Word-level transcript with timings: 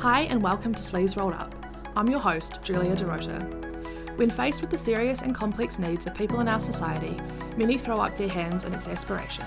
Hi, 0.00 0.22
and 0.24 0.42
welcome 0.42 0.74
to 0.74 0.82
Sleeves 0.82 1.16
Rolled 1.16 1.32
Up. 1.32 1.54
I'm 1.96 2.08
your 2.08 2.20
host, 2.20 2.60
Julia 2.62 2.94
DeRota. 2.94 4.18
When 4.18 4.28
faced 4.28 4.60
with 4.60 4.70
the 4.70 4.76
serious 4.76 5.22
and 5.22 5.34
complex 5.34 5.78
needs 5.78 6.06
of 6.06 6.14
people 6.14 6.40
in 6.40 6.48
our 6.48 6.60
society, 6.60 7.16
many 7.56 7.78
throw 7.78 7.98
up 7.98 8.16
their 8.16 8.28
hands 8.28 8.64
in 8.64 8.74
exasperation. 8.74 9.46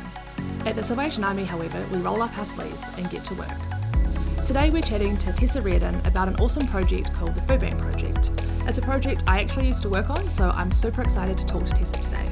At 0.65 0.75
the 0.75 0.83
Salvation 0.83 1.23
Army, 1.23 1.45
however, 1.45 1.85
we 1.91 1.99
roll 1.99 2.23
up 2.23 2.35
our 2.37 2.47
sleeves 2.47 2.83
and 2.97 3.09
get 3.11 3.23
to 3.25 3.35
work. 3.35 4.45
Today 4.45 4.71
we're 4.71 4.81
chatting 4.81 5.17
to 5.19 5.31
Tessa 5.33 5.61
Reardon 5.61 6.01
about 6.05 6.27
an 6.27 6.35
awesome 6.37 6.67
project 6.67 7.13
called 7.13 7.35
the 7.35 7.41
Food 7.43 7.59
Bank 7.61 7.79
Project. 7.79 8.31
It's 8.65 8.79
a 8.79 8.81
project 8.81 9.23
I 9.27 9.41
actually 9.41 9.67
used 9.67 9.83
to 9.83 9.89
work 9.89 10.09
on, 10.09 10.31
so 10.31 10.49
I'm 10.49 10.71
super 10.71 11.03
excited 11.03 11.37
to 11.37 11.45
talk 11.45 11.63
to 11.65 11.71
Tessa 11.73 12.01
today. 12.01 12.28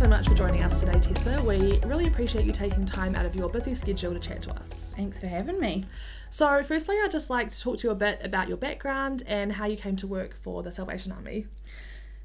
So 0.00 0.08
much 0.08 0.26
for 0.26 0.34
joining 0.34 0.62
us 0.62 0.80
today, 0.80 0.98
Tessa. 0.98 1.42
We 1.42 1.78
really 1.84 2.06
appreciate 2.06 2.46
you 2.46 2.52
taking 2.52 2.86
time 2.86 3.14
out 3.16 3.26
of 3.26 3.36
your 3.36 3.50
busy 3.50 3.74
schedule 3.74 4.14
to 4.14 4.18
chat 4.18 4.40
to 4.44 4.54
us. 4.54 4.94
Thanks 4.96 5.20
for 5.20 5.26
having 5.26 5.60
me. 5.60 5.84
So, 6.30 6.62
firstly, 6.62 6.96
I'd 7.04 7.10
just 7.10 7.28
like 7.28 7.50
to 7.50 7.60
talk 7.60 7.80
to 7.80 7.88
you 7.88 7.90
a 7.90 7.94
bit 7.94 8.18
about 8.24 8.48
your 8.48 8.56
background 8.56 9.22
and 9.26 9.52
how 9.52 9.66
you 9.66 9.76
came 9.76 9.96
to 9.96 10.06
work 10.06 10.34
for 10.34 10.62
the 10.62 10.72
Salvation 10.72 11.12
Army. 11.12 11.48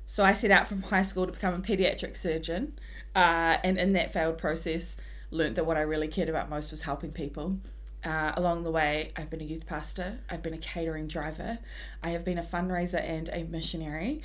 So, 0.08 0.24
I 0.24 0.32
set 0.32 0.52
out 0.52 0.68
from 0.68 0.84
high 0.84 1.02
school 1.02 1.26
to 1.26 1.34
become 1.34 1.54
a 1.54 1.60
paediatric 1.60 2.16
surgeon, 2.16 2.80
uh, 3.14 3.58
and 3.62 3.78
in 3.78 3.92
that 3.92 4.14
failed 4.14 4.38
process, 4.38 4.96
learnt 5.30 5.56
that 5.56 5.66
what 5.66 5.76
I 5.76 5.82
really 5.82 6.08
cared 6.08 6.30
about 6.30 6.50
most 6.50 6.72
was 6.72 6.84
helping 6.84 7.12
people. 7.12 7.60
Uh, 8.06 8.32
along 8.38 8.64
the 8.64 8.72
way, 8.72 9.10
I've 9.18 9.32
been 9.32 9.42
a 9.42 9.46
youth 9.46 9.66
pastor, 9.66 10.20
I've 10.30 10.44
been 10.44 10.54
a 10.54 10.60
catering 10.60 11.08
driver, 11.08 11.58
I 12.04 12.12
have 12.12 12.24
been 12.24 12.38
a 12.38 12.44
fundraiser 12.44 13.02
and 13.02 13.28
a 13.34 13.44
missionary, 13.44 14.22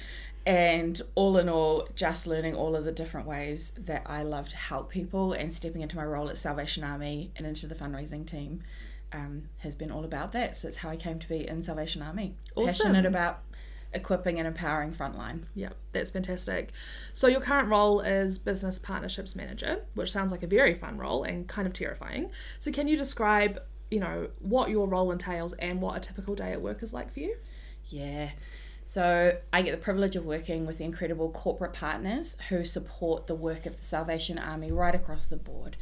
and 0.46 1.00
all 1.14 1.36
in 1.36 1.48
all, 1.48 1.88
just 1.94 2.26
learning 2.26 2.54
all 2.54 2.74
of 2.74 2.84
the 2.84 2.92
different 2.92 3.26
ways 3.26 3.72
that 3.76 4.02
I 4.06 4.22
love 4.22 4.48
to 4.50 4.56
help 4.56 4.90
people 4.90 5.32
and 5.32 5.52
stepping 5.52 5.82
into 5.82 5.96
my 5.96 6.04
role 6.04 6.28
at 6.28 6.38
Salvation 6.38 6.82
Army 6.82 7.30
and 7.36 7.46
into 7.46 7.66
the 7.66 7.74
fundraising 7.74 8.26
team 8.26 8.62
um, 9.12 9.48
has 9.58 9.74
been 9.74 9.90
all 9.90 10.04
about 10.04 10.32
that. 10.32 10.56
So 10.56 10.68
it's 10.68 10.78
how 10.78 10.88
I 10.88 10.96
came 10.96 11.18
to 11.18 11.28
be 11.28 11.46
in 11.46 11.62
Salvation 11.62 12.02
Army. 12.02 12.36
Awesome. 12.54 12.66
Passionate 12.66 13.06
about 13.06 13.42
equipping 13.92 14.38
and 14.38 14.46
empowering 14.46 14.92
frontline. 14.92 15.42
Yeah, 15.54 15.70
that's 15.92 16.10
fantastic. 16.10 16.70
So, 17.12 17.26
your 17.26 17.40
current 17.40 17.68
role 17.68 18.00
is 18.00 18.38
Business 18.38 18.78
Partnerships 18.78 19.34
Manager, 19.34 19.84
which 19.94 20.12
sounds 20.12 20.30
like 20.30 20.42
a 20.42 20.46
very 20.46 20.74
fun 20.74 20.96
role 20.96 21.22
and 21.24 21.48
kind 21.48 21.66
of 21.66 21.74
terrifying. 21.74 22.30
So, 22.60 22.70
can 22.70 22.88
you 22.88 22.96
describe, 22.96 23.60
you 23.90 24.00
know, 24.00 24.28
what 24.38 24.70
your 24.70 24.86
role 24.86 25.10
entails 25.10 25.52
and 25.54 25.80
what 25.80 25.96
a 25.96 26.00
typical 26.00 26.34
day 26.34 26.52
at 26.52 26.62
work 26.62 26.82
is 26.82 26.92
like 26.92 27.12
for 27.12 27.20
you? 27.20 27.36
Yeah. 27.88 28.30
So, 28.90 29.38
I 29.52 29.62
get 29.62 29.70
the 29.70 29.76
privilege 29.76 30.16
of 30.16 30.26
working 30.26 30.66
with 30.66 30.78
the 30.78 30.84
incredible 30.84 31.30
corporate 31.30 31.74
partners 31.74 32.36
who 32.48 32.64
support 32.64 33.28
the 33.28 33.36
work 33.36 33.64
of 33.64 33.78
the 33.78 33.84
Salvation 33.84 34.36
Army 34.36 34.72
right 34.72 34.96
across 34.96 35.26
the 35.26 35.36
board. 35.36 35.76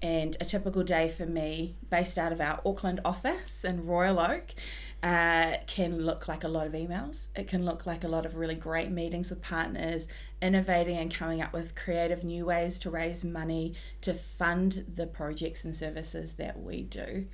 And 0.00 0.34
a 0.40 0.46
typical 0.46 0.82
day 0.82 1.10
for 1.10 1.26
me, 1.26 1.74
based 1.90 2.16
out 2.16 2.32
of 2.32 2.40
our 2.40 2.62
Auckland 2.64 3.02
office 3.04 3.64
in 3.64 3.86
Royal 3.86 4.18
Oak, 4.18 4.54
uh, 5.02 5.58
can 5.66 6.06
look 6.06 6.26
like 6.26 6.42
a 6.42 6.48
lot 6.48 6.66
of 6.66 6.72
emails. 6.72 7.28
It 7.36 7.48
can 7.48 7.66
look 7.66 7.84
like 7.84 8.02
a 8.02 8.08
lot 8.08 8.24
of 8.24 8.34
really 8.34 8.54
great 8.54 8.90
meetings 8.90 9.28
with 9.28 9.42
partners, 9.42 10.08
innovating 10.40 10.96
and 10.96 11.12
coming 11.12 11.42
up 11.42 11.52
with 11.52 11.74
creative 11.74 12.24
new 12.24 12.46
ways 12.46 12.78
to 12.78 12.88
raise 12.88 13.26
money 13.26 13.74
to 14.00 14.14
fund 14.14 14.86
the 14.94 15.06
projects 15.06 15.66
and 15.66 15.76
services 15.76 16.32
that 16.36 16.62
we 16.62 16.82
do. 16.82 17.26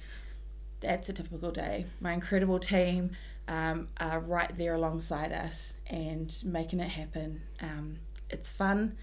That's 0.81 1.09
a 1.09 1.13
typical 1.13 1.53
day. 1.53 1.87
My 2.01 2.13
incredible 2.13 2.59
team 2.59 3.11
um, 3.47 3.89
are 3.99 4.21
right 4.21 4.57
there 4.57 4.75
alongside 4.75 5.33
us 5.33 5.75
and 5.87 6.35
making 6.45 6.81
it 6.81 6.89
happen. 6.89 7.43
Um, 7.61 7.99
it's 8.31 8.51
fun, 8.51 8.97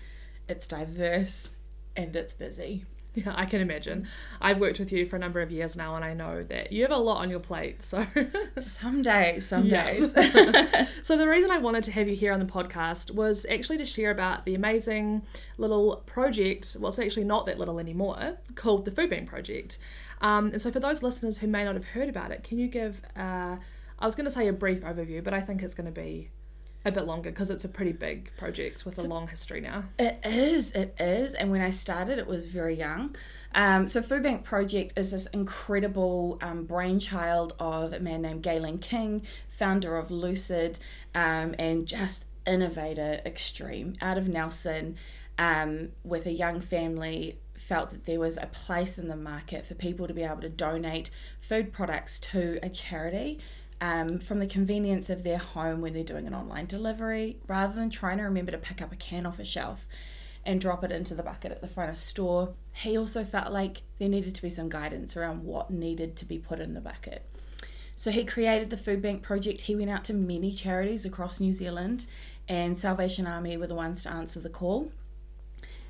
it's 0.47 0.67
diverse, 0.67 1.51
and 1.95 2.15
it's 2.15 2.33
busy. 2.33 2.85
Yeah, 3.17 3.33
I 3.35 3.47
can 3.47 3.61
imagine. 3.61 4.07
I've 4.39 4.59
worked 4.59 4.77
with 4.77 4.91
you 4.91 5.07
for 5.07 5.15
a 5.15 5.19
number 5.19 5.41
of 5.41 5.49
years 5.49 5.75
now, 5.75 5.95
and 5.95 6.05
I 6.05 6.13
know 6.13 6.43
that 6.43 6.71
you 6.71 6.83
have 6.83 6.91
a 6.91 6.97
lot 6.97 7.17
on 7.17 7.31
your 7.31 7.39
plate. 7.39 7.81
So, 7.81 8.05
some 8.59 9.01
days, 9.01 9.47
some 9.47 9.67
days. 9.67 10.13
so 11.01 11.17
the 11.17 11.27
reason 11.27 11.49
I 11.49 11.57
wanted 11.57 11.83
to 11.85 11.91
have 11.93 12.07
you 12.07 12.15
here 12.15 12.31
on 12.31 12.39
the 12.39 12.45
podcast 12.45 13.09
was 13.09 13.43
actually 13.49 13.79
to 13.79 13.85
share 13.85 14.11
about 14.11 14.45
the 14.45 14.53
amazing 14.53 15.23
little 15.57 16.03
project. 16.05 16.77
Well, 16.79 16.89
it's 16.89 16.99
actually 16.99 17.23
not 17.23 17.47
that 17.47 17.57
little 17.57 17.79
anymore, 17.79 18.37
called 18.53 18.85
the 18.85 18.91
Food 18.91 19.09
Bank 19.09 19.27
Project. 19.27 19.79
Um, 20.21 20.51
and 20.51 20.61
so, 20.61 20.69
for 20.69 20.79
those 20.79 21.01
listeners 21.01 21.39
who 21.39 21.47
may 21.47 21.63
not 21.63 21.73
have 21.73 21.85
heard 21.85 22.09
about 22.09 22.29
it, 22.29 22.43
can 22.43 22.59
you 22.59 22.67
give? 22.67 23.01
Uh, 23.15 23.55
I 23.97 24.05
was 24.05 24.13
going 24.13 24.25
to 24.25 24.31
say 24.31 24.47
a 24.47 24.53
brief 24.53 24.81
overview, 24.81 25.23
but 25.23 25.33
I 25.33 25.41
think 25.41 25.63
it's 25.63 25.73
going 25.73 25.91
to 25.91 25.91
be 25.91 26.29
a 26.87 26.91
bit 26.91 27.05
longer 27.05 27.29
because 27.29 27.49
it's 27.49 27.65
a 27.65 27.69
pretty 27.69 27.91
big 27.91 28.31
project 28.37 28.85
with 28.85 28.97
a 28.97 29.03
long 29.03 29.27
history 29.27 29.61
now. 29.61 29.83
It 29.99 30.19
is, 30.23 30.71
it 30.71 30.95
is. 30.99 31.33
And 31.33 31.51
when 31.51 31.61
I 31.61 31.69
started, 31.69 32.17
it 32.19 32.27
was 32.27 32.45
very 32.45 32.75
young. 32.75 33.15
Um, 33.53 33.87
so, 33.87 34.01
Food 34.01 34.23
Bank 34.23 34.43
Project 34.43 34.97
is 34.97 35.11
this 35.11 35.27
incredible 35.27 36.37
um, 36.41 36.65
brainchild 36.65 37.53
of 37.59 37.93
a 37.93 37.99
man 37.99 38.21
named 38.21 38.43
Galen 38.43 38.79
King, 38.79 39.23
founder 39.49 39.97
of 39.97 40.11
Lucid, 40.11 40.79
um, 41.15 41.55
and 41.57 41.87
just 41.87 42.25
innovator 42.45 43.21
extreme 43.25 43.93
out 44.01 44.17
of 44.17 44.27
Nelson, 44.27 44.95
um, 45.37 45.89
with 46.03 46.25
a 46.25 46.31
young 46.31 46.61
family. 46.61 47.39
Felt 47.55 47.89
that 47.89 48.05
there 48.05 48.19
was 48.19 48.37
a 48.37 48.45
place 48.45 48.97
in 48.97 49.09
the 49.09 49.15
market 49.15 49.65
for 49.65 49.73
people 49.73 50.07
to 50.07 50.13
be 50.13 50.23
able 50.23 50.41
to 50.41 50.47
donate 50.47 51.09
food 51.41 51.73
products 51.73 52.17
to 52.19 52.59
a 52.63 52.69
charity 52.69 53.39
um, 53.79 54.19
from 54.19 54.39
the 54.39 54.47
convenience 54.47 55.09
of 55.09 55.23
their 55.23 55.37
home 55.37 55.81
when 55.81 55.93
they're 55.93 56.03
doing 56.03 56.27
an 56.27 56.33
online 56.33 56.65
delivery 56.65 57.37
rather 57.47 57.73
than 57.73 57.89
trying 57.89 58.17
to 58.17 58.23
remember 58.23 58.51
to 58.51 58.57
pick 58.57 58.81
up 58.81 58.91
a 58.91 58.95
can 58.95 59.25
off 59.25 59.39
a 59.39 59.45
shelf 59.45 59.87
and 60.45 60.61
drop 60.61 60.83
it 60.83 60.91
into 60.91 61.13
the 61.13 61.23
bucket 61.23 61.51
at 61.51 61.61
the 61.61 61.67
front 61.67 61.89
of 61.89 61.97
store. 61.97 62.53
He 62.71 62.97
also 62.97 63.23
felt 63.23 63.51
like 63.51 63.81
there 63.99 64.09
needed 64.09 64.33
to 64.35 64.41
be 64.41 64.49
some 64.49 64.69
guidance 64.69 65.17
around 65.17 65.43
what 65.43 65.69
needed 65.69 66.15
to 66.17 66.25
be 66.25 66.39
put 66.39 66.59
in 66.59 66.73
the 66.73 66.81
bucket. 66.81 67.25
So 67.97 68.11
he 68.11 68.23
created 68.23 68.69
the 68.69 68.77
Food 68.77 69.01
Bank 69.01 69.23
Project. 69.23 69.61
He 69.61 69.75
went 69.75 69.89
out 69.89 70.03
to 70.05 70.13
many 70.13 70.51
charities 70.53 71.03
across 71.03 71.39
New 71.39 71.51
Zealand, 71.51 72.05
and 72.47 72.77
Salvation 72.77 73.27
Army 73.27 73.57
were 73.57 73.67
the 73.67 73.75
ones 73.75 74.03
to 74.03 74.09
answer 74.09 74.39
the 74.39 74.49
call. 74.49 74.91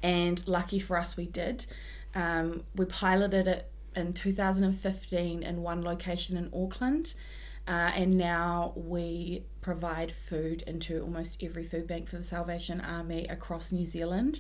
And 0.02 0.46
lucky 0.48 0.80
for 0.80 0.98
us, 0.98 1.18
we 1.18 1.26
did. 1.26 1.66
Um, 2.16 2.64
we 2.76 2.86
piloted 2.86 3.48
it 3.48 3.70
in 3.96 4.14
2015 4.14 5.44
in 5.44 5.62
one 5.62 5.84
location 5.84 6.38
in 6.38 6.50
Auckland. 6.54 7.14
Uh, 7.68 7.92
and 7.96 8.18
now 8.18 8.72
we 8.76 9.44
provide 9.62 10.12
food 10.12 10.64
into 10.66 11.02
almost 11.02 11.44
every 11.44 11.66
food 11.66 11.86
bank 11.86 12.08
for 12.08 12.18
the 12.18 12.24
Salvation 12.24 12.80
Army 12.80 13.28
across 13.28 13.72
New 13.72 13.86
Zealand, 13.86 14.40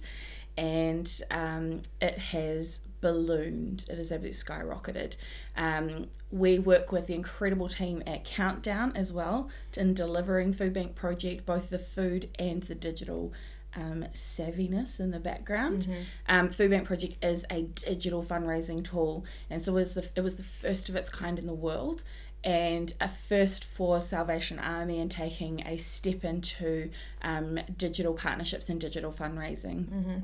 and 0.57 1.21
um, 1.29 1.81
it 2.01 2.17
has 2.17 2.79
ballooned. 3.01 3.85
It 3.89 3.97
has 3.97 4.11
absolutely 4.11 4.31
skyrocketed. 4.31 5.17
Um, 5.55 6.07
we 6.31 6.57
work 6.59 6.91
with 6.91 7.07
the 7.07 7.13
incredible 7.15 7.67
team 7.69 8.01
at 8.07 8.23
Countdown 8.25 8.93
as 8.95 9.13
well 9.13 9.49
in 9.75 9.93
delivering 9.93 10.53
Food 10.53 10.73
Bank 10.73 10.95
Project, 10.95 11.45
both 11.45 11.69
the 11.69 11.77
food 11.77 12.29
and 12.39 12.63
the 12.63 12.75
digital 12.75 13.33
um, 13.75 14.05
savviness 14.13 14.99
in 14.99 15.11
the 15.11 15.19
background. 15.19 15.87
Um, 16.27 16.49
Food 16.49 16.71
Bank 16.71 16.87
Project 16.87 17.23
is 17.23 17.45
a 17.51 17.63
digital 17.63 18.23
fundraising 18.23 18.83
tool, 18.83 19.25
and 19.49 19.61
so 19.61 19.73
it 19.73 19.75
was 19.75 19.93
the 19.93 20.09
it 20.15 20.21
was 20.21 20.35
the 20.35 20.43
first 20.43 20.89
of 20.89 20.95
its 20.95 21.09
kind 21.09 21.37
in 21.37 21.45
the 21.45 21.53
world, 21.53 22.03
and 22.47 22.93
a 23.01 23.09
first 23.09 23.65
for 23.65 23.99
Salvation 23.99 24.57
Army 24.57 25.01
and 25.01 25.11
taking 25.11 25.59
a 25.67 25.75
step 25.75 26.23
into 26.23 26.89
um, 27.21 27.59
digital 27.77 28.13
partnerships 28.13 28.69
and 28.69 28.79
digital 28.79 29.11
fundraising. 29.11 30.21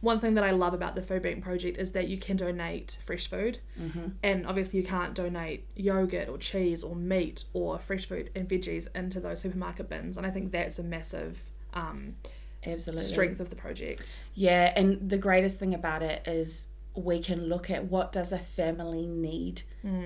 One 0.00 0.18
thing 0.18 0.34
that 0.36 0.44
I 0.44 0.52
love 0.52 0.72
about 0.72 0.94
the 0.94 1.02
Food 1.02 1.22
Bank 1.22 1.44
Project 1.44 1.76
is 1.76 1.92
that 1.92 2.08
you 2.08 2.16
can 2.16 2.38
donate 2.38 2.96
fresh 3.04 3.28
food, 3.28 3.58
and 4.22 4.46
obviously 4.46 4.80
you 4.80 4.86
can't 4.86 5.12
donate 5.12 5.66
yogurt 5.76 6.30
or 6.30 6.38
cheese 6.38 6.82
or 6.82 6.96
meat 6.96 7.44
or 7.52 7.78
fresh 7.78 8.06
food 8.06 8.30
and 8.34 8.48
veggies 8.48 8.88
into 8.96 9.20
those 9.20 9.42
supermarket 9.42 9.90
bins, 9.90 10.16
and 10.16 10.26
I 10.26 10.30
think 10.30 10.52
that's 10.52 10.78
a 10.78 10.82
massive 10.82 11.42
um, 11.74 12.16
Absolutely. 12.64 13.04
strength 13.04 13.40
of 13.40 13.50
the 13.50 13.56
project. 13.56 14.18
Yeah, 14.34 14.72
and 14.74 15.10
the 15.10 15.18
greatest 15.18 15.58
thing 15.58 15.74
about 15.74 16.02
it 16.02 16.26
is 16.26 16.68
we 16.96 17.20
can 17.20 17.44
look 17.48 17.70
at 17.70 17.84
what 17.84 18.12
does 18.12 18.32
a 18.32 18.38
family 18.38 19.06
need 19.06 19.62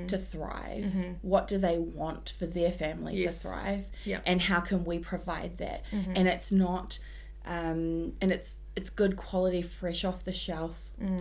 to 0.09 0.19
thrive? 0.19 0.93
What 1.23 1.49
do 1.49 1.57
they 1.59 1.79
want 1.79 2.31
for 2.39 2.47
their 2.47 2.73
family 2.73 3.17
Yes. 3.17 3.43
to 3.43 3.49
thrive? 3.49 3.87
Yep. 4.05 4.23
and 4.27 4.43
how 4.43 4.61
can 4.61 4.85
we 4.85 4.99
provide 4.99 5.59
that? 5.59 5.85
And 5.93 6.29
it's 6.29 6.53
not 6.53 6.99
um, 7.47 8.13
and 8.21 8.31
it's 8.31 8.57
it's 8.77 8.91
good 8.91 9.17
quality 9.17 9.63
fresh 9.63 10.05
off 10.05 10.25
the 10.25 10.33
shelf 10.33 10.77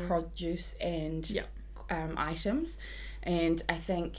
produce 0.07 0.74
and 0.81 1.30
Yep. 1.30 1.48
um, 1.89 2.13
items. 2.18 2.77
And 3.24 3.62
i 3.69 3.75
think 3.75 4.18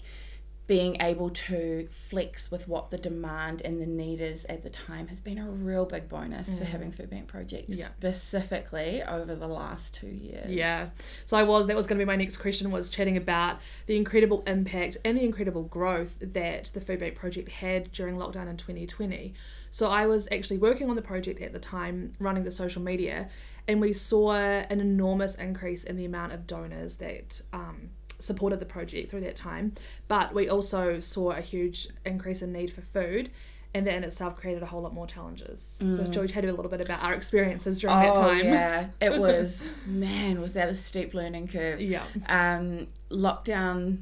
being 0.71 0.97
able 1.03 1.29
to 1.29 1.85
flex 1.91 2.49
with 2.49 2.69
what 2.69 2.93
the 2.93 2.97
demand 2.97 3.61
and 3.65 3.83
the 3.83 3.87
need 3.87 4.21
is 4.21 4.45
at 4.45 4.63
the 4.63 4.71
time 4.71 5.09
has 5.09 5.19
been 5.21 5.37
a 5.37 5.51
real 5.51 5.85
big 5.85 6.09
bonus 6.09 6.57
for 6.57 6.65
having 6.65 6.93
Food 6.93 7.11
Bank 7.11 7.27
Project, 7.27 7.65
Yeah. 7.71 7.87
specifically 7.87 9.03
over 9.03 9.35
the 9.35 9.49
last 9.49 9.95
two 9.97 10.07
years. 10.07 10.49
Yeah. 10.49 10.91
So 11.25 11.37
I 11.37 11.43
was 11.43 11.67
that 11.67 11.75
was 11.75 11.89
going 11.89 11.99
to 11.99 12.05
be 12.05 12.07
my 12.07 12.15
next 12.15 12.37
question 12.37 12.71
was 12.71 12.89
chatting 12.89 13.17
about 13.17 13.59
the 13.87 13.97
incredible 13.97 14.45
impact 14.47 14.97
and 15.05 15.19
the 15.19 15.25
incredible 15.25 15.65
growth 15.65 16.19
that 16.21 16.67
the 16.67 16.81
Food 16.81 17.01
Bank 17.01 17.17
project 17.17 17.51
had 17.51 17.91
during 17.91 18.15
lockdown 18.15 18.49
in 18.49 18.57
2020. 18.57 19.35
So 19.73 19.89
I 19.89 20.07
was 20.07 20.29
actually 20.31 20.59
working 20.59 20.89
on 20.89 20.95
the 20.95 21.03
project 21.03 21.43
at 21.43 21.53
the 21.53 21.59
time, 21.59 22.13
running 22.21 22.45
the 22.45 22.53
social 22.53 22.81
media, 22.81 23.29
and 23.67 23.81
we 23.81 23.93
saw 23.93 24.35
an 24.35 24.81
enormous 24.81 25.35
increase 25.35 25.83
in 25.83 25.97
the 25.97 26.05
amount 26.05 26.33
of 26.33 26.47
donors 26.47 26.99
that 26.99 27.43
um, 27.53 27.91
supported 28.21 28.59
the 28.61 28.67
project 28.67 29.11
through 29.11 29.21
that 29.23 29.37
time. 29.37 29.73
But 30.09 30.35
we 30.35 30.49
also 30.49 31.01
saw 31.01 31.31
a 31.33 31.41
huge 31.41 31.89
increase 32.05 32.43
in 32.43 32.53
need 32.53 32.71
for 32.73 32.83
food. 32.83 33.31
And 33.73 33.87
that 33.87 33.95
in 33.95 34.03
itself 34.03 34.37
created 34.37 34.65
a 34.65 34.67
whole 34.67 34.83
lot 34.83 34.93
more 34.93 35.07
challenges. 35.07 35.81
So, 35.91 36.03
George, 36.03 36.33
had 36.33 36.45
a 36.45 36.53
little 36.53 36.69
bit 36.73 36.81
about 36.81 37.05
our 37.05 37.15
experiences 37.15 37.79
during 37.79 37.97
that 37.97 38.17
Oh 38.17 38.21
time. 38.21 38.47
yeah, 38.47 38.89
it 39.01 39.21
was 39.21 39.65
man, 39.87 40.41
was 40.41 40.55
that 40.55 40.69
a 40.69 40.75
steep 40.75 41.15
learning 41.15 41.47
curve? 41.47 41.81
Yeah. 41.81 42.03
Um, 42.29 42.89
lockdown 43.13 43.99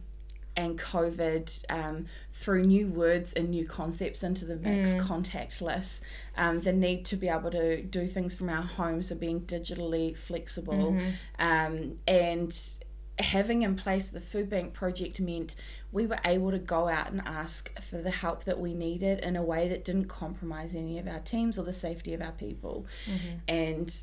and 0.56 0.78
COVID 0.78 1.64
um, 1.68 2.06
threw 2.32 2.62
new 2.64 2.86
words 2.88 3.34
and 3.34 3.50
new 3.50 3.66
concepts 3.66 4.22
into 4.22 4.46
the 4.46 4.56
mix. 4.56 4.94
Contactless, 4.94 6.00
um, 6.38 6.62
the 6.62 6.72
need 6.72 7.04
to 7.04 7.16
be 7.16 7.28
able 7.28 7.50
to 7.50 7.82
do 7.82 8.06
things 8.06 8.34
from 8.34 8.48
our 8.48 8.62
homes, 8.62 9.08
so 9.08 9.16
being 9.16 9.42
digitally 9.42 10.16
flexible, 10.16 10.96
um, 11.38 11.96
and 12.06 12.58
having 13.18 13.62
in 13.62 13.74
place 13.74 14.08
the 14.08 14.20
food 14.20 14.48
bank 14.48 14.72
project 14.74 15.20
meant 15.20 15.54
we 15.90 16.06
were 16.06 16.18
able 16.24 16.50
to 16.50 16.58
go 16.58 16.88
out 16.88 17.10
and 17.10 17.20
ask 17.26 17.70
for 17.82 17.98
the 17.98 18.10
help 18.10 18.44
that 18.44 18.60
we 18.60 18.74
needed 18.74 19.18
in 19.20 19.36
a 19.36 19.42
way 19.42 19.68
that 19.68 19.84
didn't 19.84 20.06
compromise 20.06 20.74
any 20.74 20.98
of 20.98 21.08
our 21.08 21.20
teams 21.20 21.58
or 21.58 21.62
the 21.64 21.72
safety 21.72 22.14
of 22.14 22.22
our 22.22 22.32
people. 22.32 22.86
And 23.48 23.94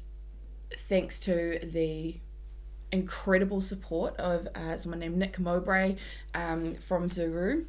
thanks 0.77 1.19
to 1.21 1.59
the 1.63 2.15
incredible 2.91 3.61
support 3.61 4.15
of 4.17 4.47
uh, 4.55 4.77
someone 4.77 4.99
named 4.99 5.17
Nick 5.17 5.39
Mowbray 5.39 5.95
um, 6.33 6.75
from 6.75 7.07
Zuru 7.09 7.65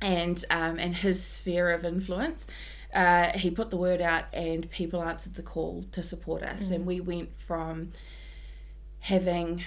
and 0.00 0.44
um, 0.50 0.78
and 0.78 0.94
his 0.96 1.22
sphere 1.24 1.70
of 1.70 1.84
influence. 1.84 2.46
Uh, 2.92 3.36
he 3.36 3.50
put 3.50 3.70
the 3.70 3.76
word 3.76 4.00
out 4.00 4.24
and 4.32 4.70
people 4.70 5.02
answered 5.02 5.34
the 5.34 5.42
call 5.42 5.84
to 5.90 6.02
support 6.02 6.44
us 6.44 6.70
and 6.70 6.86
we 6.86 7.00
went 7.00 7.28
from 7.40 7.90
having 9.00 9.64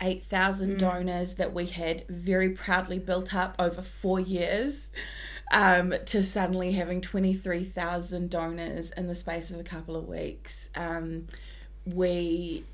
8,000 0.00 0.78
donors 0.78 1.34
that 1.34 1.52
we 1.52 1.66
had 1.66 2.04
very 2.08 2.50
proudly 2.50 2.98
built 2.98 3.34
up 3.34 3.54
over 3.58 3.82
four 3.82 4.18
years 4.18 4.90
um, 5.52 5.94
to 6.06 6.24
suddenly 6.24 6.72
having 6.72 7.00
23,000 7.00 8.30
donors 8.30 8.90
in 8.92 9.06
the 9.06 9.14
space 9.14 9.50
of 9.50 9.60
a 9.60 9.62
couple 9.64 9.94
of 9.96 10.08
weeks. 10.08 10.70
Um, 10.74 11.26
we, 11.84 12.64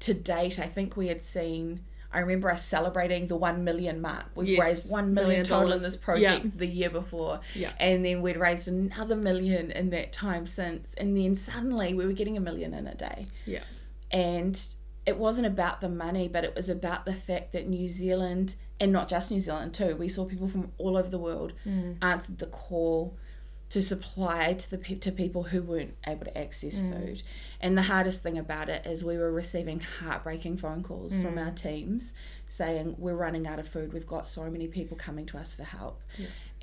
to 0.00 0.14
date, 0.14 0.58
I 0.58 0.66
think 0.66 0.96
we 0.96 1.08
had 1.08 1.22
seen. 1.22 1.80
I 2.12 2.20
remember 2.20 2.48
us 2.48 2.64
celebrating 2.64 3.26
the 3.26 3.34
one 3.36 3.64
million 3.64 4.00
mark. 4.00 4.26
We've 4.36 4.46
Yes, 4.50 4.60
raised 4.60 4.92
one 4.92 5.14
million 5.14 5.28
million 5.30 5.44
total 5.46 5.72
in 5.72 5.82
this 5.82 5.96
project 5.96 6.44
Yeah. 6.44 6.50
the 6.54 6.66
year 6.66 6.88
before, 6.90 7.40
Yeah. 7.54 7.72
and 7.80 8.04
then 8.04 8.22
we'd 8.22 8.36
raised 8.36 8.68
another 8.68 9.16
million 9.16 9.72
in 9.72 9.90
that 9.90 10.12
time 10.12 10.46
since, 10.46 10.94
and 10.96 11.16
then 11.16 11.34
suddenly 11.34 11.92
we 11.92 12.06
were 12.06 12.12
getting 12.12 12.36
a 12.36 12.40
million 12.40 12.72
in 12.72 12.86
a 12.86 12.94
day 12.94 13.26
Yeah. 13.46 13.64
and 14.12 14.60
it 15.06 15.18
wasn't 15.18 15.46
about 15.46 15.80
the 15.80 15.88
money, 15.88 16.28
but 16.28 16.44
it 16.44 16.54
was 16.54 16.68
about 16.68 17.04
the 17.04 17.14
fact 17.14 17.52
that 17.52 17.68
New 17.68 17.86
Zealand, 17.88 18.56
and 18.80 18.92
not 18.92 19.08
just 19.08 19.30
New 19.30 19.40
Zealand 19.40 19.74
too, 19.74 19.96
we 19.96 20.08
saw 20.08 20.24
people 20.24 20.48
from 20.48 20.72
all 20.78 20.96
over 20.96 21.08
the 21.08 21.18
world 21.18 21.52
hmm. 21.64 21.92
answered 22.00 22.38
the 22.38 22.46
call 22.46 23.16
to 23.70 23.82
supply 23.82 24.54
to 24.54 24.70
the 24.70 24.78
pe- 24.78 24.94
to 24.94 25.10
people 25.10 25.42
who 25.44 25.62
weren't 25.62 25.96
able 26.06 26.24
to 26.24 26.38
access 26.38 26.80
hmm. 26.80 26.92
food. 26.92 27.22
And 27.60 27.76
the 27.76 27.82
hardest 27.82 28.22
thing 28.22 28.38
about 28.38 28.68
it 28.68 28.86
is 28.86 29.04
we 29.04 29.18
were 29.18 29.32
receiving 29.32 29.80
heartbreaking 29.80 30.58
phone 30.58 30.82
calls 30.82 31.16
from 31.16 31.32
hmm. 31.32 31.38
our 31.38 31.50
teams 31.50 32.14
saying 32.48 32.94
we're 32.98 33.16
running 33.16 33.46
out 33.46 33.58
of 33.58 33.68
food. 33.68 33.92
We've 33.92 34.06
got 34.06 34.28
so 34.28 34.48
many 34.48 34.68
people 34.68 34.96
coming 34.96 35.26
to 35.26 35.38
us 35.38 35.54
for 35.54 35.64
help. 35.64 36.00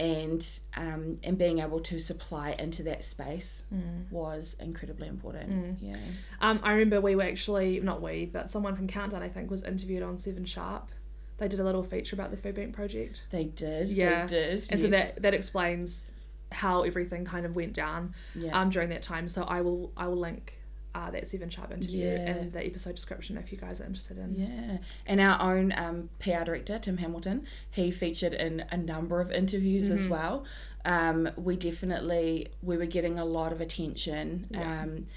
And 0.02 0.44
um, 0.76 1.18
and 1.24 1.38
being 1.38 1.60
able 1.60 1.80
to 1.82 2.00
supply 2.00 2.56
into 2.58 2.82
that 2.84 3.04
space 3.04 3.64
was 4.10 4.56
incredibly 4.60 5.08
important. 5.08 5.78
Yeah. 5.80 5.98
Um, 6.40 6.60
I 6.64 6.72
remember 6.72 7.00
we 7.00 7.16
were 7.16 7.22
actually 7.24 7.80
not 7.82 8.02
we, 8.02 8.26
but 8.26 8.50
someone 8.50 8.76
from 8.76 8.88
Countdown 8.88 9.22
I 9.22 9.30
think 9.30 9.52
was 9.52 9.62
interviewed 9.64 10.02
on 10.02 10.18
Seven 10.18 10.44
Sharp. 10.46 10.90
They 11.38 11.48
did 11.48 11.60
a 11.60 11.64
little 11.64 11.84
feature 11.84 12.16
about 12.16 12.32
the 12.32 12.38
food 12.38 12.56
bank 12.56 12.74
project. 12.74 13.22
They 13.30 13.44
did. 13.46 13.90
Yeah. 13.90 14.26
They 14.26 14.36
did. 14.38 14.66
And 14.72 14.82
so 14.82 14.88
that 14.88 15.22
that 15.22 15.36
explains 15.36 16.08
how 16.52 16.82
everything 16.82 17.24
kind 17.24 17.46
of 17.46 17.56
went 17.56 17.74
down 17.74 18.16
Yeah. 18.34 18.60
um, 18.60 18.72
during 18.72 18.90
that 18.90 19.04
time. 19.04 19.28
So 19.28 19.44
I 19.44 19.62
will 19.62 19.92
I 19.96 20.08
will 20.08 20.18
link 20.20 20.58
uh, 20.94 21.10
that 21.12 21.28
Seven 21.28 21.50
Sharp 21.50 21.72
interview 21.72 22.06
Yeah. 22.06 22.38
in 22.38 22.52
the 22.52 22.66
episode 22.66 22.96
description 22.96 23.38
if 23.38 23.52
you 23.52 23.58
guys 23.58 23.80
are 23.82 23.86
interested 23.86 24.18
in. 24.18 24.36
Yeah, 24.36 24.78
and 25.06 25.22
our 25.22 25.56
own 25.56 25.74
um, 25.78 26.10
PR 26.20 26.44
director 26.44 26.78
Tim 26.80 26.98
Hamilton, 26.98 27.46
he 27.72 27.92
featured 27.92 28.34
in 28.34 28.66
a 28.72 28.78
number 28.78 29.22
of 29.22 29.32
interviews 29.32 29.90
as 29.90 30.02
Mm-hmm. 30.02 30.12
well. 30.12 30.46
Um, 30.84 31.30
we 31.38 31.56
definitely 31.58 32.48
we 32.62 32.76
were 32.78 32.86
getting 32.88 33.20
a 33.20 33.26
lot 33.26 33.52
of 33.54 33.62
attention, 33.62 34.48
um, 34.56 35.08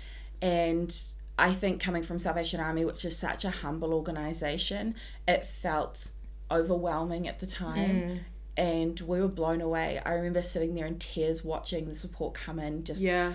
and 0.43 0.97
I 1.39 1.53
think 1.53 1.81
coming 1.81 2.03
from 2.03 2.19
Salvation 2.19 2.61
Army, 2.61 2.85
which 2.85 3.05
is 3.05 3.17
such 3.17 3.45
a 3.45 3.51
humble 3.51 3.93
organisation, 3.95 4.95
it 5.27 5.45
felt 5.47 6.13
overwhelming 6.51 7.27
at 7.27 7.41
the 7.41 7.47
time. 7.47 7.91
Mm. 8.03 8.21
And 8.57 9.01
we 9.01 9.21
were 9.21 9.27
blown 9.27 9.61
away. 9.61 10.01
I 10.07 10.13
remember 10.13 10.41
sitting 10.41 10.75
there 10.77 10.87
in 10.87 10.99
tears 11.01 11.43
watching 11.45 11.89
the 11.89 11.95
support 11.95 12.35
come 12.35 12.61
in, 12.61 12.85
just 12.85 13.01
Yeah. 13.01 13.35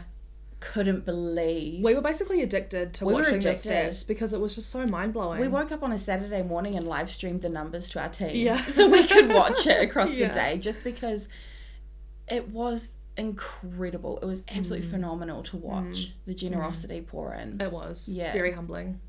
Couldn't 0.59 1.05
believe. 1.05 1.83
We 1.83 1.95
were 1.95 2.01
basically 2.01 2.41
addicted 2.41 2.93
to 2.95 3.05
We 3.05 3.13
watching 3.13 3.39
the 3.39 3.49
stats 3.51 4.05
because 4.05 4.33
it 4.33 4.39
was 4.41 4.55
just 4.55 4.69
so 4.69 4.85
mind 4.85 5.13
blowing. 5.13 5.39
We 5.39 5.47
woke 5.47 5.71
up 5.71 5.83
on 5.83 5.91
a 5.91 5.97
Saturday 5.97 6.41
morning 6.43 6.75
and 6.75 6.87
live 6.87 7.09
streamed 7.09 7.41
the 7.41 7.49
numbers 7.49 7.87
to 7.89 8.01
our 8.01 8.09
team. 8.09 8.35
Yeah. 8.35 8.61
So 8.69 8.89
we 8.89 9.05
could 9.07 9.31
watch 9.31 9.65
it 9.67 9.81
across 9.89 10.13
Yeah. 10.13 10.27
the 10.27 10.33
day 10.33 10.57
just 10.57 10.83
because 10.83 11.27
it 12.27 12.49
was 12.49 12.95
incredible. 13.17 14.19
It 14.21 14.25
was 14.25 14.43
absolutely 14.49 14.87
Mm. 14.87 14.91
phenomenal 14.91 15.43
to 15.43 15.57
watch 15.57 16.13
the 16.25 16.33
generosity 16.33 17.01
pour 17.01 17.33
in. 17.33 17.59
It 17.61 17.71
was. 17.71 18.09
Yeah. 18.09 18.33
Very 18.33 18.51
humbling. 18.51 18.99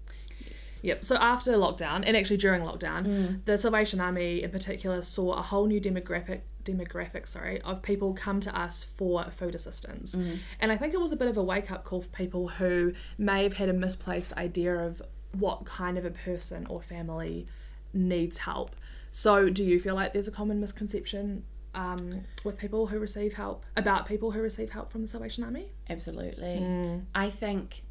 Yep. 0.83 1.05
So 1.05 1.17
after 1.17 1.53
lockdown, 1.53 2.05
and 2.07 2.17
actually 2.17 2.39
during 2.39 2.63
lockdown, 2.63 3.07
Mm. 3.07 3.45
the 3.45 3.59
Salvation 3.59 4.01
Army 4.01 4.43
in 4.43 4.51
particular 4.51 5.03
saw 5.03 5.33
a 5.35 5.43
whole 5.43 5.67
new 5.67 5.81
demographic 5.81 6.41
demographic, 6.65 7.27
sorry, 7.27 7.61
of 7.63 7.83
people 7.83 8.15
come 8.15 8.41
to 8.41 8.59
us 8.59 8.83
for 8.83 9.25
food 9.31 9.55
assistance. 9.55 10.15
Mm. 10.15 10.39
And 10.61 10.73
I 10.73 10.77
think 10.77 10.95
it 10.95 11.01
was 11.01 11.13
a 11.13 11.17
bit 11.17 11.29
of 11.29 11.37
a 11.37 11.43
wake 11.43 11.71
up 11.71 11.85
call 11.85 12.03
for 12.03 12.09
people 12.09 12.49
who 12.49 12.93
may 13.19 13.43
have 13.43 13.55
had 13.55 13.69
a 13.69 13.73
misplaced 13.73 14.33
idea 14.35 14.75
of 14.75 15.03
what 15.39 15.65
kind 15.65 15.97
of 15.99 16.05
a 16.05 16.11
person 16.11 16.67
or 16.67 16.83
family 16.83 17.47
needs 17.93 18.39
help. 18.39 18.77
So 19.11 19.49
do 19.51 19.65
you 19.65 19.81
feel 19.81 19.95
like 19.95 20.13
there's 20.13 20.29
a 20.29 20.33
common 20.33 20.61
misconception 20.61 21.45
um, 21.75 22.23
with 22.45 22.59
people 22.59 22.87
who 22.87 22.99
receive 22.99 23.35
help 23.35 23.65
about 23.77 24.07
people 24.07 24.33
who 24.33 24.41
receive 24.41 24.71
help 24.71 24.91
from 24.91 25.03
the 25.03 25.09
Salvation 25.09 25.45
Army? 25.45 25.69
Absolutely. 25.89 26.59
Mm. 26.61 27.05
I 27.15 27.31
think 27.31 27.83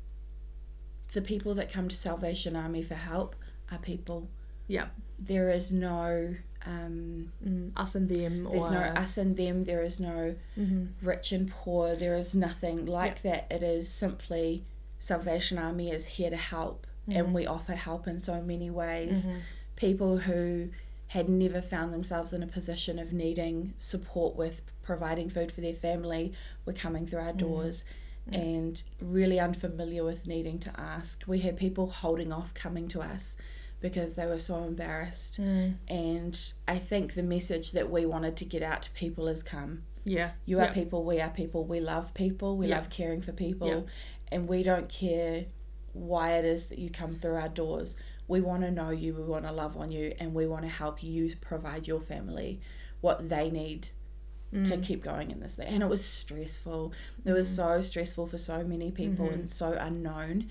the 1.13 1.22
people 1.22 1.54
that 1.56 1.72
come 1.72 1.88
to 1.88 1.95
Salvation 1.95 2.56
Army 2.56 2.83
for 2.83 2.95
help 2.95 3.36
are 3.72 3.80
people. 3.80 4.30
Yeah. 4.68 4.88
There 5.18 5.50
is 5.50 5.72
no 5.72 6.36
um, 6.66 7.32
Mm, 7.46 7.72
us 7.75 7.96
and 7.96 8.10
them 8.10 8.44
there's 8.44 8.66
or 8.66 8.72
no 8.72 8.80
us 8.80 9.18
and 9.18 9.38
them. 9.38 9.63
There 9.63 9.82
is 9.82 10.00
no 10.00 10.36
mm-hmm. 10.58 10.86
rich 11.01 11.32
and 11.32 11.50
poor. 11.50 11.96
There 11.96 12.16
is 12.16 12.36
nothing 12.36 12.86
like 12.86 13.22
that. 13.22 13.48
It 13.50 13.63
is 13.63 13.89
simply 13.89 14.63
Salvation 15.00 15.58
Army 15.58 15.89
is 15.89 16.06
here 16.06 16.30
to 16.30 16.38
help, 16.38 16.86
and 17.08 17.28
mm-hmm. 17.28 17.34
we 17.34 17.48
offer 17.48 17.74
help 17.74 18.08
in 18.08 18.20
so 18.20 18.42
many 18.42 18.70
ways. 18.70 19.25
Mm-hmm. 19.25 19.39
People 19.78 20.18
who 20.18 20.70
had 21.08 21.30
never 21.30 21.62
found 21.62 21.94
themselves 21.94 22.34
in 22.34 22.44
a 22.44 22.48
position 22.48 23.00
of 23.00 23.13
needing 23.13 23.74
support 23.78 24.36
with 24.36 24.62
providing 24.84 25.30
food 25.30 25.51
for 25.51 25.62
their 25.62 25.74
family 25.74 26.34
were 26.66 26.74
coming 26.74 27.08
through 27.08 27.22
our 27.22 27.34
doors. 27.34 27.84
And 28.32 28.84
really 29.01 29.39
unfamiliar 29.39 30.04
with 30.04 30.28
needing 30.28 30.60
to 30.60 30.80
ask. 30.80 31.24
We 31.25 31.39
had 31.39 31.58
people 31.58 31.88
holding 31.88 32.32
off 32.32 32.54
coming 32.54 32.88
to 32.89 33.01
us 33.01 33.38
because 33.81 34.15
they 34.15 34.25
were 34.25 34.39
so 34.39 34.63
embarrassed. 34.63 35.39
And 35.88 36.53
I 36.67 36.77
think 36.79 37.13
the 37.13 37.24
message 37.24 37.71
that 37.71 37.89
we 37.89 38.05
wanted 38.05 38.36
to 38.38 38.45
get 38.45 38.62
out 38.63 38.81
to 38.83 38.91
people 38.91 39.27
is 39.27 39.41
come. 39.43 39.83
Yeah. 40.03 40.31
You 40.45 40.59
are 40.59 40.65
Yeah. 40.65 40.74
people, 40.74 41.03
we 41.03 41.19
are 41.21 41.29
people, 41.29 41.65
we 41.65 41.79
love 41.79 42.13
people, 42.13 42.57
we 42.57 42.67
Yeah. 42.67 42.77
love 42.77 42.89
caring 42.89 43.21
for 43.21 43.31
people, 43.31 43.67
Yeah. 43.67 43.81
and 44.31 44.48
we 44.50 44.63
don't 44.63 44.89
care 44.89 45.45
why 45.93 46.33
it 46.38 46.45
is 46.45 46.65
that 46.67 46.79
you 46.79 46.89
come 46.89 47.13
through 47.15 47.36
our 47.36 47.50
doors. 47.50 47.95
We 48.27 48.41
want 48.41 48.62
to 48.63 48.71
know 48.71 48.89
you, 48.91 49.13
we 49.15 49.24
want 49.24 49.45
to 49.45 49.51
love 49.51 49.75
on 49.75 49.91
you, 49.91 50.13
and 50.19 50.33
we 50.33 50.45
want 50.45 50.63
to 50.63 50.69
help 50.69 51.01
you 51.03 51.29
provide 51.41 51.88
your 51.88 52.00
family 52.01 52.59
what 53.01 53.29
they 53.29 53.50
need 53.50 53.89
to 54.51 54.57
Mm. 54.77 54.83
keep 54.83 55.03
going 55.03 55.29
in 55.31 55.39
this 55.39 55.55
thing. 55.55 55.67
And 55.67 55.83
it 55.83 55.89
was 55.89 56.03
stressful. 56.03 56.91
It 57.24 57.33
was 57.33 57.48
so 57.48 57.81
stressful 57.81 58.25
for 58.27 58.38
so 58.39 58.63
many 58.63 58.91
people 58.91 59.25
Mm-hmm. 59.27 59.41
and 59.41 59.50
so 59.50 59.74
unknown. 59.74 60.50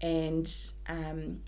And 0.00 0.52
um, 0.88 1.40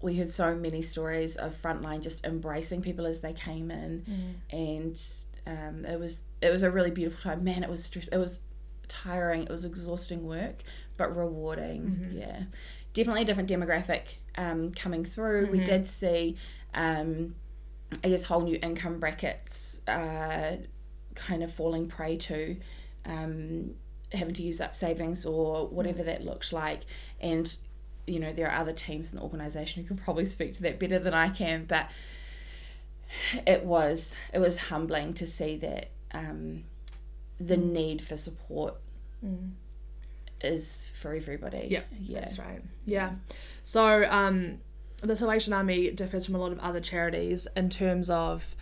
we 0.00 0.16
heard 0.16 0.28
so 0.28 0.54
many 0.54 0.82
stories 0.82 1.36
of 1.36 1.54
frontline 1.60 2.02
just 2.02 2.24
embracing 2.24 2.82
people 2.82 3.06
as 3.06 3.20
they 3.20 3.32
came 3.32 3.70
in, 3.70 4.04
and 4.50 5.00
um, 5.46 5.84
it 5.84 5.98
was 5.98 6.24
it 6.40 6.50
was 6.50 6.62
a 6.62 6.70
really 6.70 6.90
beautiful 6.90 7.30
time. 7.30 7.42
Man, 7.44 7.62
it 7.62 7.70
was 7.70 7.84
stress. 7.84 8.08
It 8.08 8.18
was 8.18 8.42
tiring. 8.86 9.42
It 9.42 9.50
was 9.50 9.64
exhausting 9.64 10.24
work, 10.24 10.62
but 10.96 11.16
rewarding. 11.16 12.10
Yeah, 12.12 12.42
definitely 12.94 13.22
a 13.22 13.24
different 13.24 13.50
demographic 13.50 14.02
um, 14.36 14.72
coming 14.72 15.04
through. 15.04 15.48
We 15.50 15.60
did 15.64 15.88
see, 15.88 16.36
um, 16.74 17.34
I 18.04 18.08
guess, 18.08 18.24
whole 18.24 18.42
new 18.42 18.58
income 18.62 19.00
brackets 19.00 19.80
uh, 19.88 20.56
kind 21.14 21.42
of 21.42 21.52
falling 21.52 21.88
prey 21.88 22.16
to. 22.18 22.56
Um, 23.04 23.74
having 24.12 24.32
to 24.34 24.42
use 24.42 24.58
up 24.60 24.74
savings 24.74 25.26
or 25.26 25.66
whatever 25.68 26.02
that 26.02 26.24
looked 26.24 26.50
like 26.50 26.80
and 27.20 27.58
you 28.08 28.18
know 28.20 28.32
there 28.32 28.50
are 28.50 28.58
other 28.60 28.72
teams 28.72 29.12
in 29.12 29.16
the 29.18 29.22
organisation 29.22 29.82
who 29.82 29.88
can 29.88 29.96
probably 29.98 30.26
speak 30.26 30.54
to 30.54 30.62
that 30.62 30.78
better 30.78 30.98
than 30.98 31.14
I 31.14 31.28
can, 31.28 31.64
but 31.66 31.90
it 33.46 33.64
was 33.64 34.14
it 34.32 34.38
was 34.38 34.58
humbling 34.58 35.14
to 35.14 35.26
see 35.26 35.56
that 35.56 35.90
um, 36.12 36.64
the 37.40 37.56
Mm. 37.56 37.72
need 37.72 38.02
for 38.02 38.16
support 38.16 38.74
is 40.40 40.86
for 40.94 41.14
everybody. 41.14 41.66
Yeah, 41.70 41.80
yeah, 42.00 42.20
That's 42.20 42.38
right. 42.38 42.62
Yeah. 42.86 43.12
So 43.64 44.04
um, 44.08 44.58
the 45.02 45.16
Salvation 45.16 45.52
Army 45.52 45.90
differs 45.90 46.26
from 46.26 46.34
a 46.34 46.38
lot 46.38 46.52
of 46.52 46.58
other 46.60 46.80
charities 46.80 47.46
in 47.56 47.68
terms 47.70 48.08
of 48.08 48.54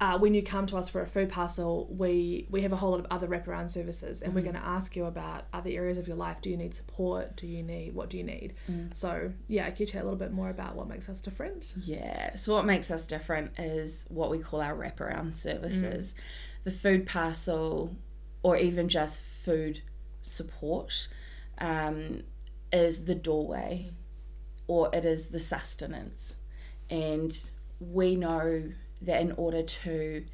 uh, 0.00 0.18
when 0.18 0.32
you 0.32 0.42
come 0.42 0.64
to 0.66 0.78
us 0.78 0.88
for 0.88 1.02
a 1.02 1.06
food 1.06 1.28
parcel, 1.28 1.86
we 1.90 2.46
we 2.48 2.62
have 2.62 2.72
a 2.72 2.76
whole 2.76 2.92
lot 2.92 3.00
of 3.00 3.06
other 3.10 3.28
wraparound 3.28 3.68
services, 3.68 4.22
and 4.22 4.34
we're 4.34 4.40
going 4.40 4.54
to 4.54 4.64
ask 4.64 4.96
you 4.96 5.04
about 5.04 5.44
other 5.52 5.68
areas 5.70 5.98
of 5.98 6.08
your 6.08 6.16
life. 6.16 6.38
Do 6.40 6.48
you 6.48 6.56
need 6.56 6.74
support? 6.74 7.36
Do 7.36 7.46
you 7.46 7.62
need 7.62 7.94
what 7.94 8.08
do 8.08 8.16
you 8.16 8.24
need? 8.24 8.54
So 8.94 9.32
yeah, 9.46 9.68
can 9.70 9.76
you 9.80 9.86
chat 9.86 10.00
a 10.00 10.04
little 10.04 10.18
bit 10.18 10.32
more 10.32 10.48
about 10.48 10.74
what 10.74 10.88
makes 10.88 11.08
us 11.10 11.20
different? 11.20 11.74
Yeah. 11.84 12.34
So 12.36 12.54
what 12.54 12.64
makes 12.64 12.90
us 12.90 13.04
different 13.04 13.58
is 13.58 14.06
what 14.08 14.30
we 14.30 14.38
call 14.38 14.62
our 14.62 14.74
wraparound 14.74 15.34
services, 15.34 16.14
the 16.64 16.70
food 16.70 17.04
parcel, 17.04 17.94
or 18.42 18.56
even 18.56 18.88
just 18.88 19.20
food 19.20 19.82
support, 20.22 21.08
um, 21.58 22.22
is 22.72 23.04
the 23.04 23.14
doorway, 23.14 23.90
or 24.66 24.88
it 24.94 25.04
is 25.04 25.26
the 25.26 25.40
sustenance, 25.40 26.36
and 26.88 27.50
we 27.80 28.16
know 28.16 28.70
that 29.02 29.20
in 29.20 29.32
order 29.32 29.62
to 29.62 30.24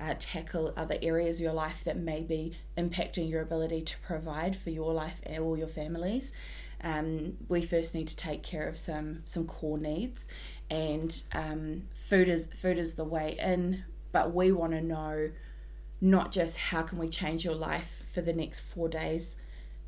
uh, 0.00 0.14
tackle 0.18 0.72
other 0.76 0.96
areas 1.00 1.36
of 1.36 1.42
your 1.42 1.52
life 1.52 1.84
that 1.84 1.96
may 1.96 2.20
be 2.20 2.54
impacting 2.76 3.30
your 3.30 3.40
ability 3.40 3.82
to 3.82 3.98
provide 4.00 4.56
for 4.56 4.70
your 4.70 4.92
life 4.92 5.20
or 5.38 5.56
your 5.56 5.68
families, 5.68 6.32
um, 6.82 7.36
we 7.48 7.62
first 7.62 7.94
need 7.94 8.08
to 8.08 8.16
take 8.16 8.42
care 8.42 8.68
of 8.68 8.76
some 8.76 9.22
some 9.24 9.46
core 9.46 9.78
needs, 9.78 10.26
and 10.70 11.22
um, 11.32 11.84
food 11.94 12.28
is 12.28 12.46
food 12.48 12.78
is 12.78 12.94
the 12.94 13.04
way 13.04 13.36
in. 13.40 13.84
But 14.12 14.34
we 14.34 14.52
want 14.52 14.72
to 14.72 14.80
know 14.80 15.30
not 16.00 16.32
just 16.32 16.58
how 16.58 16.82
can 16.82 16.98
we 16.98 17.08
change 17.08 17.44
your 17.44 17.54
life 17.54 18.04
for 18.12 18.20
the 18.20 18.32
next 18.32 18.60
four 18.60 18.88
days, 18.88 19.36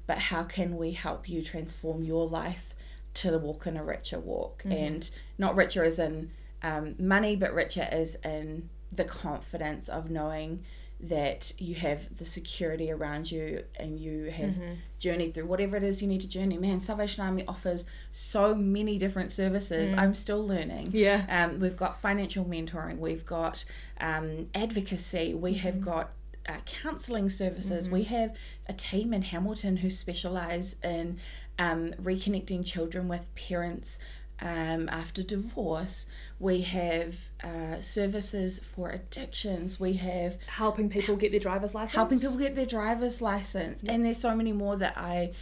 but 0.07 0.19
how 0.19 0.43
can 0.45 0.77
we 0.77 0.93
help 0.93 1.29
you 1.29 1.43
transform 1.43 2.03
your 2.03 2.27
life 2.27 2.75
to 3.15 3.37
walk 3.39 3.67
in 3.67 3.77
a 3.77 3.85
richer 3.85 4.19
walk, 4.19 4.63
and 4.73 5.11
not 5.37 5.57
richer 5.57 5.85
as 5.85 5.99
in 5.99 6.31
um, 6.63 6.95
money, 6.99 7.37
but 7.37 7.55
richer 7.55 7.89
is 7.91 8.17
in 8.25 8.69
the 8.93 9.05
confidence 9.05 9.89
of 9.89 10.11
knowing 10.11 10.65
that 11.01 11.53
you 11.59 11.77
have 11.77 12.17
the 12.17 12.25
security 12.25 12.91
around 12.91 13.31
you 13.31 13.63
and 13.79 14.01
you 14.01 14.25
have 14.25 14.57
journeyed 14.99 15.33
through 15.33 15.47
whatever 15.47 15.77
it 15.77 15.85
is 15.85 16.03
you 16.03 16.09
need 16.09 16.21
to 16.21 16.27
journey. 16.27 16.59
Man, 16.59 16.81
Salvation 16.81 17.23
Army 17.25 17.45
offers 17.47 17.87
so 18.11 18.53
many 18.55 18.99
different 18.99 19.31
services. 19.31 19.93
I'm 19.97 20.15
still 20.17 20.45
learning. 20.45 20.91
Yeah. 20.93 21.25
Um, 21.29 21.61
we've 21.61 21.77
got 21.77 22.01
financial 22.01 22.45
mentoring, 22.45 22.99
we've 22.99 23.25
got 23.25 23.65
um, 24.01 24.49
advocacy, 24.57 25.35
we 25.35 25.55
have 25.55 25.81
got 25.81 26.11
uh, 26.49 26.55
counselling 26.67 27.29
services, 27.29 27.89
we 27.89 28.03
have 28.05 28.35
a 28.67 28.73
team 28.73 29.15
in 29.15 29.23
Hamilton 29.23 29.77
who 29.77 29.91
specialise 29.91 30.75
in 30.83 31.19
um, 31.61 31.93
reconnecting 32.03 32.65
children 32.67 33.07
with 33.07 33.33
parents. 33.37 34.01
Um, 34.41 34.89
after 34.89 35.23
divorce, 35.23 36.07
we 36.39 36.61
have 36.63 37.17
uh, 37.43 37.81
services 37.81 38.61
for 38.61 38.91
addictions. 38.91 39.81
We 39.81 39.95
have 39.95 40.39
Helping 40.47 40.89
people 40.89 41.17
get 41.17 41.31
their 41.33 41.41
driver's 41.41 41.75
license. 41.75 41.95
helping 41.95 42.21
people 42.21 42.37
get 42.37 42.55
their 42.55 42.67
driver's 42.67 43.21
license, 43.21 43.83
and 43.83 44.05
there's 44.05 44.19
so 44.21 44.35
many 44.37 44.53
more 44.53 44.77
that 44.77 44.95
I, 44.97 45.33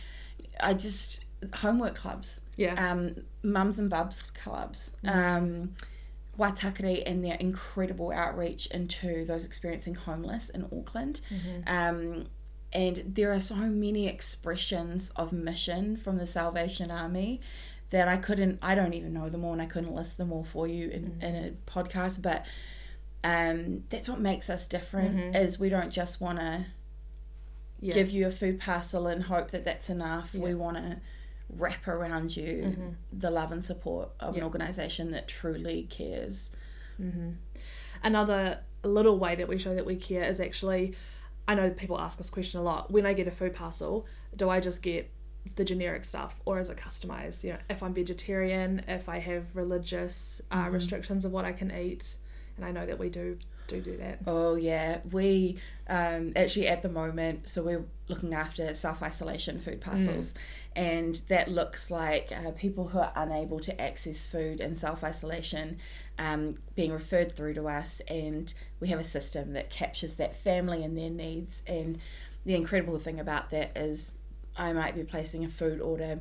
I 0.61 0.73
just 0.75 1.21
homework 1.55 1.95
clubs, 1.95 2.41
Yeah. 2.57 2.91
um, 2.93 3.17
mums 3.43 3.79
and 3.79 3.91
bubs 3.91 4.23
clubs, 4.23 4.93
um, 5.05 5.75
Waitakere 6.39 7.03
and 7.07 7.25
their 7.25 7.35
incredible 7.37 8.11
outreach 8.13 8.67
into 8.67 9.25
those 9.25 9.45
experiencing 9.45 9.95
homeless 9.95 10.49
in 10.51 10.65
Auckland. 10.65 11.21
Um, 11.67 12.25
and 12.73 13.03
there 13.15 13.33
are 13.33 13.41
so 13.41 13.55
many 13.57 14.07
expressions 14.07 15.11
of 15.17 15.33
mission 15.33 15.97
from 15.97 16.19
the 16.19 16.27
Salvation 16.27 16.91
Army 16.91 17.41
that 17.91 18.09
I 18.09 18.17
couldn't, 18.17 18.59
I 18.63 18.75
don't 18.75 18.95
even 18.95 19.13
know 19.13 19.29
them 19.29 19.45
all, 19.45 19.53
and 19.53 19.63
I 19.63 19.67
couldn't 19.67 19.95
list 19.95 20.17
them 20.19 20.33
all 20.33 20.45
for 20.45 20.67
you 20.67 20.89
in, 20.89 21.03
mm. 21.13 21.23
in 21.23 21.35
a 21.37 21.71
podcast. 21.71 22.23
But 22.23 22.45
um, 23.23 23.85
that's 23.91 24.09
what 24.09 24.21
makes 24.21 24.51
us 24.51 24.67
different 24.67 25.17
mm-hmm. 25.17 25.37
is 25.37 25.59
we 25.59 25.69
don't 25.69 25.93
just 25.93 26.21
want 26.21 26.39
to 26.39 26.67
Yeah. 27.81 27.95
give 27.95 28.11
you 28.11 28.27
a 28.27 28.31
food 28.33 28.59
parcel 28.59 29.07
and 29.07 29.25
hope 29.25 29.51
that 29.51 29.65
that's 29.65 29.91
enough. 29.91 30.35
We 30.35 30.55
want 30.55 30.77
to 30.79 31.01
wrap 31.49 31.87
around 31.87 32.37
you 32.37 32.53
mm-hmm. 32.65 32.89
the 33.13 33.31
love 33.31 33.53
and 33.53 33.63
support 33.63 34.09
of 34.19 34.37
an 34.37 34.43
organisation 34.43 35.13
that 35.13 35.29
truly 35.29 35.87
cares. 35.89 36.51
Mm-hmm. 37.01 37.31
Another 38.03 38.61
little 38.83 39.19
way 39.19 39.35
that 39.37 39.47
we 39.49 39.59
show 39.59 39.75
that 39.75 39.87
we 39.87 39.97
care 39.97 40.25
is 40.25 40.41
actually, 40.41 40.95
I 41.47 41.55
know 41.55 41.71
people 41.71 42.01
ask 42.01 42.19
this 42.19 42.31
question 42.31 42.61
a 42.61 42.63
lot. 42.63 42.91
When 42.91 43.07
I 43.07 43.13
get 43.13 43.29
a 43.29 43.31
food 43.31 43.55
parcel, 43.55 44.07
do 44.35 44.49
I 44.51 44.61
just 44.61 44.83
get 44.83 45.11
the 45.55 45.65
generic 45.65 46.05
stuff 46.05 46.41
or 46.45 46.59
is 46.59 46.71
it 46.71 46.77
customized? 46.77 47.45
You 47.45 47.53
know, 47.53 47.59
if 47.71 47.83
I'm 47.83 47.95
vegetarian, 47.95 48.83
if 48.89 49.09
I 49.09 49.19
have 49.19 49.55
religious 49.55 50.43
uh, 50.51 50.69
restrictions 50.71 51.25
of 51.25 51.33
what 51.33 51.45
I 51.45 51.53
can 51.53 51.71
eat, 51.71 52.17
and 52.57 52.65
I 52.65 52.73
know 52.73 52.87
that 52.87 52.99
we 52.99 53.09
do 53.09 53.39
do 53.67 53.81
do 53.81 53.97
that. 53.99 54.21
Oh 54.27 54.55
yeah, 54.55 54.99
we 55.11 55.59
um, 55.89 56.33
actually 56.37 56.69
at 56.69 56.83
the 56.83 56.89
moment, 56.89 57.49
so 57.49 57.63
we're 57.63 57.85
looking 58.09 58.35
after 58.35 58.73
self 58.75 59.03
isolation 59.03 59.59
food 59.59 59.81
parcels, 59.81 60.35
and 60.75 61.15
that 61.29 61.49
looks 61.51 61.91
like 61.91 62.33
uh, 62.33 62.53
people 62.53 62.89
who 62.89 62.99
are 62.99 63.13
unable 63.17 63.61
to 63.61 63.81
access 63.81 64.25
food 64.25 64.61
in 64.61 64.77
self 64.77 65.05
isolation 65.05 65.79
um, 66.19 66.59
being 66.75 66.93
referred 66.93 67.33
through 67.33 67.55
to 67.55 67.69
us, 67.69 68.01
and 68.09 68.53
we 68.81 68.89
have 68.89 69.01
a 69.01 69.05
system 69.05 69.53
that 69.53 69.71
captures 69.71 70.15
that 70.15 70.37
family 70.37 70.83
and 70.85 70.97
their 70.97 71.11
needs. 71.11 71.63
And 71.67 71.99
the 72.45 72.55
incredible 72.55 72.99
thing 72.99 73.19
about 73.21 73.51
that 73.51 73.77
is, 73.77 74.13
I 74.57 74.73
might 74.73 74.95
be 74.95 75.05
placing 75.05 75.45
a 75.45 75.49
food 75.49 75.81
order 75.81 76.21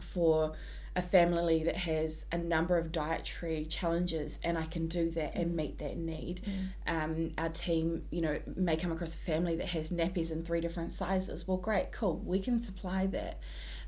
for 0.00 0.52
a 0.94 1.02
family 1.02 1.64
that 1.64 1.76
has 1.76 2.26
a 2.32 2.36
number 2.36 2.76
of 2.76 2.92
dietary 2.92 3.64
challenges 3.64 4.38
and 4.44 4.58
I 4.58 4.66
can 4.66 4.88
do 4.88 5.10
that 5.12 5.34
and 5.34 5.56
meet 5.56 5.78
that 5.78 5.96
need. 5.96 6.42
Um, 6.86 7.30
our 7.38 7.48
team, 7.48 8.04
you 8.10 8.20
know, 8.20 8.38
may 8.56 8.76
come 8.76 8.92
across 8.92 9.14
a 9.14 9.18
family 9.18 9.56
that 9.56 9.68
has 9.68 9.90
nappies 9.90 10.30
in 10.30 10.44
three 10.44 10.60
different 10.60 10.92
sizes. 10.92 11.48
Well, 11.48 11.56
great, 11.56 11.92
cool, 11.92 12.18
we 12.18 12.40
can 12.40 12.60
supply 12.60 13.06
that. 13.06 13.40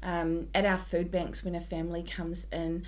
Um, 0.02 0.48
at 0.54 0.64
our 0.64 0.78
food 0.78 1.10
banks, 1.10 1.44
when 1.44 1.54
a 1.54 1.60
family 1.60 2.02
comes 2.02 2.46
in, 2.50 2.84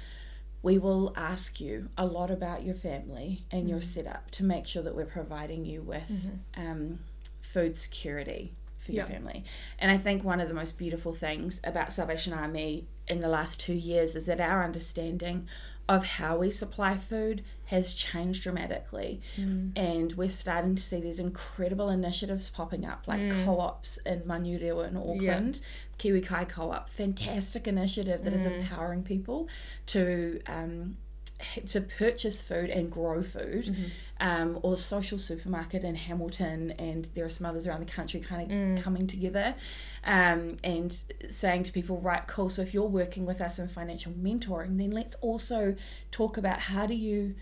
we 0.62 0.78
will 0.78 1.12
ask 1.14 1.60
you 1.60 1.90
a 1.96 2.06
lot 2.06 2.30
about 2.30 2.64
your 2.64 2.74
family 2.74 3.44
and 3.50 3.68
your 3.68 3.82
setup 3.82 4.30
to 4.32 4.44
make 4.44 4.66
sure 4.66 4.82
that 4.82 4.94
we're 4.94 5.04
providing 5.04 5.64
you 5.66 5.82
with 5.82 6.28
um, 6.56 7.00
food 7.40 7.76
security 7.76 8.54
for 8.86 8.92
your 8.92 9.04
Yeah. 9.04 9.12
family. 9.12 9.44
And 9.78 9.90
I 9.90 9.98
think 9.98 10.24
one 10.24 10.40
of 10.40 10.48
the 10.48 10.54
most 10.54 10.78
beautiful 10.78 11.12
things 11.12 11.60
about 11.64 11.92
Salvation 11.92 12.32
Army 12.32 12.86
in 13.08 13.20
the 13.20 13.28
last 13.28 13.60
two 13.60 13.74
years 13.74 14.16
is 14.16 14.26
that 14.26 14.40
our 14.40 14.64
understanding 14.64 15.48
of 15.88 16.04
how 16.04 16.36
we 16.36 16.50
supply 16.50 16.98
food 16.98 17.44
has 17.66 17.94
changed 17.94 18.42
dramatically. 18.42 19.20
Mm. 19.36 19.72
And 19.76 20.12
we're 20.14 20.28
starting 20.28 20.74
to 20.74 20.82
see 20.82 21.00
these 21.00 21.20
incredible 21.20 21.90
initiatives 21.90 22.48
popping 22.48 22.84
up, 22.84 23.06
like 23.06 23.20
mm. 23.20 23.44
co 23.44 23.60
ops 23.60 23.98
in 23.98 24.22
Manurewa 24.22 24.88
in 24.88 24.96
Auckland, 24.96 25.60
Kiwi 25.98 26.20
Kai 26.20 26.44
Co 26.44 26.72
op, 26.72 26.88
fantastic 26.88 27.68
initiative 27.68 28.24
that 28.24 28.32
is 28.32 28.46
mm. 28.46 28.58
empowering 28.58 29.02
people 29.02 29.48
to. 29.86 30.40
Um, 30.46 30.96
to 31.68 31.80
purchase 31.80 32.42
food 32.42 32.70
and 32.70 32.90
grow 32.90 33.22
food, 33.22 33.74
um, 34.20 34.58
or 34.62 34.76
social 34.76 35.18
supermarket 35.18 35.84
in 35.84 35.94
Hamilton, 35.94 36.70
and 36.72 37.08
there 37.14 37.24
are 37.24 37.30
some 37.30 37.46
others 37.46 37.66
around 37.66 37.80
the 37.80 37.92
country 37.92 38.20
kind 38.20 38.76
of 38.78 38.82
coming 38.82 39.06
together, 39.06 39.54
um, 40.04 40.56
and 40.64 41.02
saying 41.28 41.64
to 41.64 41.72
people, 41.72 42.00
right, 42.00 42.26
cool. 42.26 42.48
So 42.48 42.62
if 42.62 42.72
you're 42.72 42.84
working 42.84 43.26
with 43.26 43.40
us 43.40 43.58
in 43.58 43.68
financial 43.68 44.12
mentoring, 44.12 44.78
then 44.78 44.90
let's 44.90 45.16
also 45.16 45.76
talk 46.10 46.36
about 46.36 46.58
how 46.58 46.86
do 46.86 46.94
you 46.94 47.34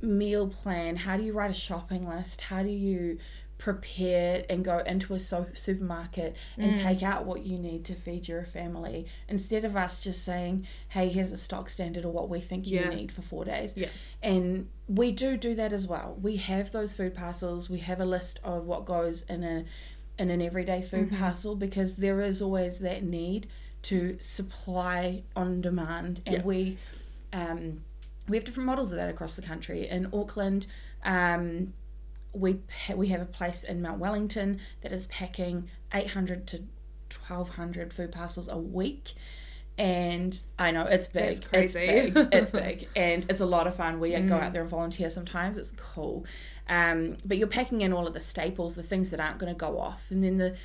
meal 0.00 0.48
plan, 0.48 0.96
how 0.96 1.16
do 1.16 1.22
you 1.22 1.32
write 1.32 1.50
a 1.50 1.54
shopping 1.54 2.08
list, 2.08 2.40
how 2.40 2.62
do 2.62 2.70
you 2.70 3.18
prepare 3.62 4.44
and 4.50 4.64
go 4.64 4.78
into 4.78 5.14
a 5.14 5.20
so- 5.20 5.46
supermarket 5.54 6.34
and 6.58 6.74
take 6.74 7.00
out 7.02 7.24
what 7.24 7.46
you 7.46 7.56
need 7.58 7.84
to 7.84 7.94
feed 7.94 8.26
your 8.26 8.44
family 8.44 9.06
instead 9.28 9.64
of 9.64 9.76
us 9.76 10.02
just 10.02 10.24
saying 10.24 10.66
hey 10.88 11.08
here's 11.08 11.30
a 11.30 11.36
stock 11.36 11.68
standard 11.70 12.04
or 12.04 12.10
what 12.12 12.28
we 12.28 12.40
think 12.40 12.66
you 12.66 12.84
need 12.86 13.12
for 13.12 13.22
four 13.22 13.44
days. 13.44 13.72
Yeah. 13.76 13.88
and 14.22 14.68
we 14.88 15.12
do 15.12 15.36
do 15.36 15.54
that 15.54 15.72
as 15.72 15.86
well. 15.86 16.18
We 16.20 16.36
have 16.36 16.72
those 16.72 16.92
food 16.94 17.14
parcels. 17.14 17.70
We 17.70 17.78
have 17.78 18.00
a 18.00 18.04
list 18.04 18.40
of 18.42 18.64
what 18.66 18.84
goes 18.84 19.22
in 19.28 19.44
a 19.44 19.64
in 20.18 20.28
an 20.30 20.42
everyday 20.42 20.82
food 20.82 21.06
Mm-hmm. 21.08 21.18
parcel 21.24 21.54
because 21.54 21.94
there 21.94 22.20
is 22.20 22.42
always 22.42 22.80
that 22.80 23.02
need 23.04 23.46
to 23.82 24.18
supply 24.20 25.22
on 25.36 25.60
demand. 25.60 26.20
And 26.26 26.36
Yeah. 26.38 26.42
we 26.42 26.78
um, 27.32 27.82
we 28.28 28.36
have 28.36 28.44
different 28.44 28.66
models 28.66 28.90
of 28.92 28.96
that 28.98 29.08
across 29.08 29.36
the 29.36 29.42
country. 29.42 29.88
In 29.88 30.06
auckland 30.12 30.66
um, 31.04 31.72
we 32.32 32.60
we 32.94 33.08
have 33.08 33.20
a 33.20 33.26
place 33.26 33.64
in 33.64 33.82
Mount 33.82 33.98
Wellington 33.98 34.60
that 34.82 34.92
is 34.92 35.06
packing 35.06 35.68
800 35.92 36.46
to 36.48 36.56
1200 37.26 37.92
food 37.92 38.12
parcels 38.12 38.48
a 38.48 38.56
week 38.58 39.12
And 39.78 40.38
I 40.58 40.70
know 40.70 40.84
it's 40.84 41.08
big. 41.08 41.30
It's 41.30 41.40
crazy. 41.40 41.86
big. 41.86 42.16
It's 42.32 42.52
big. 42.52 42.88
And 42.94 43.24
it's 43.28 43.40
a 43.40 43.46
lot 43.46 43.66
of 43.66 43.74
fun. 43.74 44.00
We 44.00 44.12
go 44.12 44.36
out 44.36 44.52
there 44.52 44.62
and 44.62 44.70
volunteer 44.70 45.08
sometimes. 45.10 45.56
It's 45.56 45.72
cool. 45.72 46.26
Um, 46.68 47.16
but 47.24 47.38
you're 47.38 47.48
packing 47.48 47.80
in 47.80 47.92
all 47.92 48.06
of 48.06 48.12
the 48.12 48.20
staples, 48.20 48.74
the 48.74 48.82
things 48.82 49.10
that 49.10 49.20
aren't 49.20 49.38
going 49.38 49.52
to 49.52 49.58
go 49.58 49.78
off. 49.78 50.10
And 50.10 50.22
then 50.22 50.36
the 50.36 50.56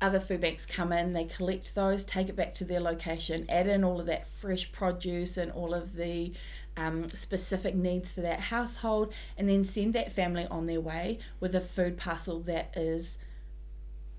other 0.00 0.20
food 0.20 0.40
banks 0.40 0.66
come 0.66 0.92
in, 0.92 1.12
they 1.12 1.24
collect 1.24 1.74
those, 1.74 2.04
take 2.04 2.28
it 2.28 2.36
back 2.36 2.54
to 2.54 2.64
their 2.64 2.80
location, 2.80 3.46
add 3.48 3.66
in 3.66 3.82
all 3.84 4.00
of 4.00 4.06
that 4.06 4.26
fresh 4.26 4.70
produce 4.72 5.36
and 5.36 5.50
all 5.52 5.72
of 5.72 5.94
the 5.94 6.32
um, 6.76 7.08
specific 7.10 7.74
needs 7.74 8.12
for 8.12 8.20
that 8.20 8.38
household, 8.40 9.12
and 9.38 9.48
then 9.48 9.64
send 9.64 9.94
that 9.94 10.12
family 10.12 10.46
on 10.50 10.66
their 10.66 10.80
way 10.80 11.18
with 11.40 11.54
a 11.54 11.60
food 11.60 11.96
parcel 11.96 12.40
that 12.40 12.72
is 12.76 13.18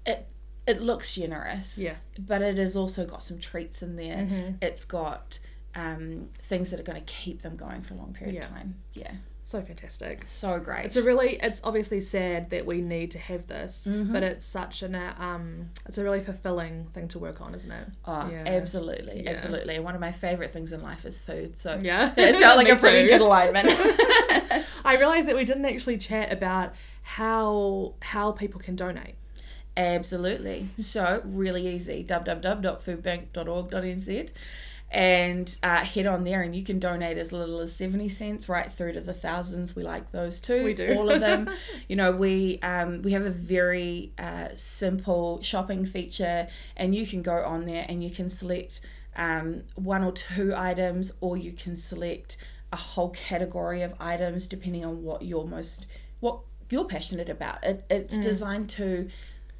it 0.05 0.27
it 0.65 0.81
looks 0.81 1.13
generous 1.15 1.77
Yeah. 1.77 1.95
but 2.19 2.41
it 2.41 2.57
has 2.57 2.75
also 2.75 3.05
got 3.05 3.23
some 3.23 3.39
treats 3.39 3.81
in 3.81 3.95
there 3.95 4.17
Mm-hmm. 4.17 4.51
it's 4.61 4.85
got 4.85 5.39
um, 5.75 6.29
things 6.33 6.71
that 6.71 6.79
are 6.79 6.83
going 6.83 6.99
to 7.03 7.13
keep 7.13 7.41
them 7.43 7.55
going 7.55 7.81
for 7.81 7.93
a 7.93 7.97
long 7.97 8.13
period 8.13 8.35
Yeah. 8.35 8.45
of 8.45 8.49
time 8.49 8.75
yeah 8.93 9.11
So 9.47 9.61
fantastic. 9.61 10.25
so 10.25 10.59
great 10.59 10.87
It's 10.87 10.97
a 10.97 11.03
really, 11.03 11.37
it's 11.41 11.61
obviously 11.63 12.01
sad 12.01 12.49
that 12.49 12.65
we 12.65 12.81
need 12.81 13.11
to 13.11 13.17
have 13.19 13.47
this, 13.47 13.87
Mm-hmm. 13.89 14.11
but 14.11 14.21
it's 14.21 14.45
such 14.45 14.83
an, 14.83 14.93
uh, 14.93 15.13
um, 15.17 15.69
it's 15.85 15.97
a 15.97 16.03
really 16.03 16.19
fulfilling 16.19 16.87
thing 16.93 17.07
to 17.09 17.19
work 17.19 17.39
on, 17.39 17.55
isn't 17.55 17.71
it? 17.71 17.87
Oh, 18.03 18.29
Yeah. 18.29 18.43
absolutely, 18.45 19.23
Yeah. 19.23 19.29
absolutely. 19.31 19.79
One 19.79 19.95
of 19.95 20.01
my 20.01 20.11
favorite 20.11 20.51
things 20.51 20.73
in 20.73 20.83
life 20.83 21.05
is 21.05 21.21
food. 21.21 21.55
So 21.57 21.79
Yeah. 21.81 22.11
it 22.17 22.35
felt 22.35 22.57
like 22.57 22.67
a 22.75 22.75
pretty 22.75 23.03
too. 23.03 23.07
good 23.13 23.21
alignment. 23.21 23.69
I 24.83 24.97
realised 24.99 25.29
that 25.29 25.35
we 25.37 25.45
didn't 25.45 25.63
actually 25.65 25.97
chat 25.97 26.33
about 26.33 26.73
how 27.03 27.93
how 28.01 28.33
people 28.33 28.59
can 28.59 28.75
donate. 28.75 29.15
Absolutely. 29.77 30.67
So, 30.77 31.21
really 31.23 31.65
easy 31.67 32.03
www.foodbank.org.nz 32.03 34.29
and 34.89 35.59
uh, 35.63 35.83
head 35.83 36.05
on 36.05 36.23
there 36.23 36.41
and 36.41 36.55
you 36.55 36.63
can 36.63 36.79
donate 36.79 37.17
as 37.17 37.31
little 37.31 37.59
as 37.59 37.75
70 37.75 38.07
cents 38.07 38.47
right 38.47 38.71
through 38.71 38.93
to 38.93 39.01
the 39.01 39.13
thousands. 39.13 39.75
We 39.75 39.83
like 39.83 40.11
those 40.11 40.39
too. 40.39 40.63
We 40.63 40.73
do. 40.73 40.95
All 40.97 41.09
of 41.09 41.19
them. 41.19 41.49
you 41.89 41.95
know, 41.95 42.11
we 42.11 42.59
um, 42.61 43.01
we 43.01 43.11
have 43.11 43.25
a 43.25 43.31
very 43.31 44.13
uh, 44.17 44.49
simple 44.53 45.41
shopping 45.41 45.85
feature 45.85 46.47
and 46.75 46.95
you 46.95 47.05
can 47.05 47.21
go 47.21 47.43
on 47.43 47.65
there 47.65 47.85
and 47.89 48.03
you 48.03 48.09
can 48.09 48.29
select 48.29 48.79
um, 49.17 49.63
one 49.75 50.03
or 50.03 50.13
two 50.13 50.53
items 50.55 51.11
or 51.19 51.35
you 51.35 51.51
can 51.51 51.75
select 51.75 52.37
a 52.71 52.77
whole 52.77 53.09
category 53.09 53.81
of 53.81 53.93
items 53.99 54.47
depending 54.47 54.85
on 54.85 55.03
what 55.03 55.21
you're 55.21 55.45
most 55.45 55.85
what 56.19 56.39
you're 56.69 56.85
passionate 56.85 57.29
about. 57.29 57.63
It, 57.63 57.85
it's 57.89 58.17
designed 58.17 58.69
to 58.71 59.09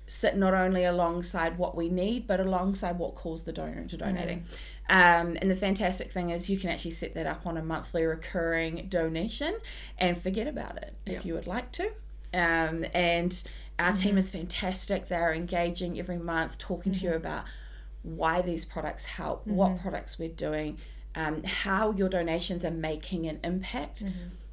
sit 0.07 0.37
not 0.37 0.53
only 0.53 0.83
alongside 0.85 1.57
what 1.57 1.75
we 1.75 1.89
need, 1.89 2.25
but 2.27 2.39
alongside 2.39 2.97
what 2.97 3.13
calls 3.15 3.43
the 3.43 3.51
donor 3.51 3.79
into 3.79 3.97
donating. 3.97 4.43
Um, 4.89 5.37
and 5.41 5.51
the 5.51 5.55
fantastic 5.55 6.11
thing 6.11 6.29
is, 6.29 6.49
you 6.49 6.57
can 6.57 6.69
actually 6.69 6.91
set 6.91 7.13
that 7.15 7.27
up 7.27 7.45
on 7.45 7.57
a 7.57 7.63
monthly 7.63 8.05
recurring 8.05 8.87
donation 8.89 9.57
and 9.97 10.17
forget 10.17 10.47
about 10.47 10.77
it 10.77 10.95
Yep. 11.05 11.15
if 11.17 11.25
you 11.25 11.33
would 11.33 11.47
like 11.47 11.71
to. 11.73 11.87
Um, 12.33 12.85
and 12.93 13.41
our 13.79 13.93
team 13.93 14.17
is 14.17 14.29
fantastic. 14.29 15.07
They're 15.09 15.33
engaging 15.33 15.99
every 15.99 16.17
month, 16.17 16.57
talking 16.57 16.93
to 16.93 16.99
you 17.01 17.13
about 17.13 17.43
why 18.03 18.41
these 18.41 18.63
products 18.63 19.05
help, 19.05 19.45
what 19.45 19.81
products 19.81 20.17
we're 20.17 20.29
doing, 20.29 20.77
um, 21.15 21.43
how 21.43 21.91
your 21.91 22.07
donations 22.09 22.63
are 22.63 22.71
making 22.71 23.27
an 23.27 23.39
impact. 23.43 24.03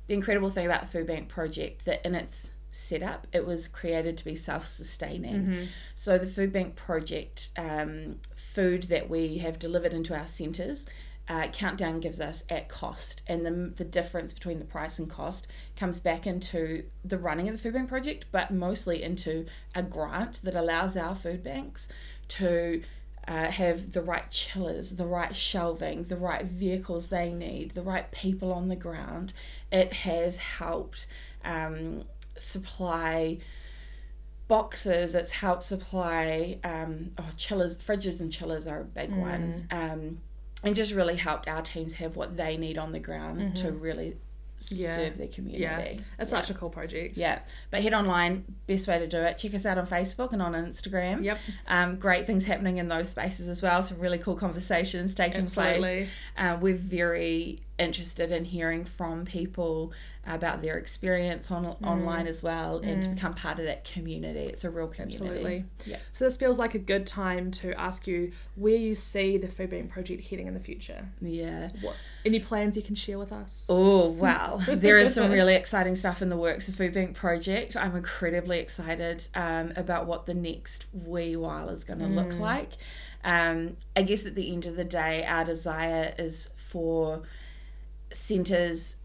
The 0.08 0.14
incredible 0.14 0.50
thing 0.50 0.66
about 0.66 0.80
the 0.82 0.86
Food 0.88 1.06
Bank 1.06 1.28
project 1.28 1.84
that 1.84 2.04
in 2.04 2.14
its 2.14 2.50
setup, 2.74 3.26
it 3.32 3.46
was 3.46 3.68
created 3.68 4.18
to 4.18 4.24
be 4.24 4.36
self-sustaining. 4.36 5.68
So 5.94 6.18
the 6.18 6.26
Food 6.26 6.52
Bank 6.52 6.74
project, 6.74 7.50
um, 7.56 8.18
food 8.36 8.84
that 8.84 9.08
we 9.08 9.38
have 9.38 9.58
delivered 9.58 9.92
into 9.92 10.14
our 10.14 10.26
centres. 10.26 10.86
Uh, 11.26 11.48
countdown 11.54 12.00
gives 12.00 12.20
us 12.20 12.44
at 12.50 12.68
cost, 12.68 13.22
and 13.26 13.46
the, 13.46 13.72
the 13.76 13.84
difference 13.84 14.34
between 14.34 14.58
the 14.58 14.64
price 14.66 14.98
and 14.98 15.08
cost 15.08 15.46
comes 15.74 15.98
back 15.98 16.26
into 16.26 16.84
the 17.02 17.16
running 17.16 17.48
of 17.48 17.54
the 17.54 17.58
food 17.58 17.72
bank 17.72 17.88
project, 17.88 18.26
but 18.30 18.50
mostly 18.50 19.02
into 19.02 19.46
a 19.74 19.82
grant 19.82 20.42
that 20.42 20.54
allows 20.54 20.98
our 20.98 21.14
food 21.14 21.42
banks 21.42 21.88
to 22.28 22.82
uh, 23.26 23.50
have 23.50 23.92
the 23.92 24.02
right 24.02 24.30
chillers, 24.30 24.90
the 24.96 25.06
right 25.06 25.34
shelving, 25.34 26.04
the 26.04 26.16
right 26.16 26.44
vehicles 26.44 27.06
they 27.06 27.32
need, 27.32 27.70
the 27.70 27.80
right 27.80 28.10
people 28.12 28.52
on 28.52 28.68
the 28.68 28.76
ground. 28.76 29.32
It 29.72 29.94
has 29.94 30.36
helped 30.36 31.06
um, 31.42 32.04
supply 32.36 33.38
boxes. 34.48 35.14
It's 35.14 35.30
helped 35.30 35.64
supply 35.64 36.58
um, 36.64 37.12
oh 37.18 37.30
chillers, 37.36 37.78
fridges 37.78 38.20
and 38.20 38.30
chillers 38.30 38.66
are 38.66 38.80
a 38.80 38.84
big 38.84 39.10
one, 39.14 39.66
um, 39.70 40.18
and 40.62 40.74
just 40.74 40.92
really 40.92 41.16
helped 41.16 41.48
our 41.48 41.62
teams 41.62 41.94
have 41.94 42.16
what 42.16 42.36
they 42.36 42.56
need 42.56 42.78
on 42.78 42.92
the 42.92 43.00
ground 43.00 43.56
to 43.56 43.72
really 43.72 44.16
Yeah. 44.70 44.96
serve 44.96 45.18
their 45.18 45.28
community. 45.28 45.62
Yeah, 45.62 46.00
it's 46.18 46.30
such 46.30 46.48
a 46.48 46.54
cool 46.54 46.70
project. 46.70 47.16
Yeah, 47.16 47.40
but 47.70 47.82
head 47.82 47.92
online, 47.92 48.44
best 48.66 48.86
way 48.88 48.98
to 48.98 49.06
do 49.06 49.18
it. 49.18 49.36
Check 49.38 49.52
us 49.54 49.66
out 49.66 49.76
on 49.78 49.86
Facebook 49.86 50.32
and 50.32 50.40
on 50.40 50.52
Instagram. 50.54 51.22
Yep. 51.24 51.38
Um, 51.66 51.96
great 51.96 52.26
things 52.26 52.44
happening 52.44 52.78
in 52.78 52.88
those 52.88 53.08
spaces 53.10 53.48
as 53.48 53.60
well. 53.62 53.82
Some 53.82 53.98
really 53.98 54.18
cool 54.18 54.36
conversations 54.36 55.14
taking 55.14 55.46
place. 55.46 55.58
Absolutely. 55.76 56.08
Uh, 56.38 56.56
we're 56.60 56.76
very 56.76 57.60
interested 57.78 58.30
in 58.30 58.44
hearing 58.44 58.84
from 58.84 59.24
people 59.24 59.92
about 60.26 60.62
their 60.62 60.78
experience 60.78 61.50
on 61.50 61.64
Mm. 61.64 61.76
online 61.86 62.26
as 62.26 62.42
well 62.42 62.78
and 62.78 63.02
to 63.02 63.08
become 63.10 63.34
part 63.34 63.58
of 63.58 63.64
that 63.66 63.84
community. 63.84 64.40
It's 64.46 64.64
a 64.64 64.70
real 64.70 64.86
community. 64.86 65.16
Absolutely. 65.26 65.64
Yeah. 65.84 65.98
So 66.12 66.24
this 66.24 66.36
feels 66.36 66.58
like 66.58 66.74
a 66.74 66.78
good 66.78 67.06
time 67.06 67.50
to 67.52 67.78
ask 67.78 68.06
you 68.06 68.32
where 68.54 68.76
you 68.76 68.94
see 68.94 69.36
the 69.36 69.48
Food 69.48 69.70
Bank 69.70 69.90
project 69.90 70.28
heading 70.28 70.46
in 70.46 70.54
the 70.54 70.60
future. 70.60 71.08
Yeah. 71.20 71.70
What 71.82 71.96
any 72.24 72.40
plans 72.40 72.76
you 72.76 72.82
can 72.82 72.94
share 72.94 73.18
with 73.18 73.32
us? 73.32 73.66
Oh, 73.68 74.08
wow. 74.10 74.60
there 74.66 74.96
is 74.98 75.12
some 75.14 75.30
really 75.38 75.54
exciting 75.54 75.94
stuff 75.96 76.22
in 76.22 76.30
the 76.30 76.36
works 76.38 76.68
of 76.68 76.74
Food 76.76 76.94
Bank 76.94 77.14
Project. 77.16 77.76
I'm 77.76 77.94
incredibly 77.96 78.60
excited 78.60 79.28
um, 79.34 79.72
about 79.76 80.06
what 80.06 80.24
the 80.26 80.34
next 80.34 80.86
wee 80.92 81.36
while 81.36 81.68
is 81.68 81.84
going 81.84 81.98
to 81.98 82.06
look 82.06 82.38
like. 82.38 82.72
Um, 83.24 83.76
I 83.96 84.02
guess 84.02 84.24
at 84.26 84.34
the 84.36 84.52
end 84.52 84.64
of 84.66 84.76
the 84.76 84.84
day, 84.84 85.24
our 85.26 85.44
desire 85.44 86.14
is 86.18 86.50
for 86.56 87.22
centres 88.14 88.96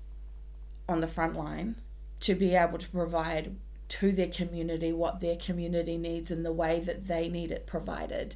on 0.87 1.01
the 1.01 1.07
front 1.07 1.35
line 1.35 1.75
to 2.21 2.35
be 2.35 2.55
able 2.55 2.77
to 2.77 2.89
provide 2.89 3.55
to 3.89 4.11
their 4.11 4.27
community 4.27 4.93
what 4.93 5.19
their 5.19 5.35
community 5.35 5.97
needs 5.97 6.29
in 6.31 6.43
the 6.43 6.51
way 6.53 6.79
that 6.79 7.07
they 7.07 7.27
need 7.27 7.51
it 7.51 7.65
provided. 7.65 8.35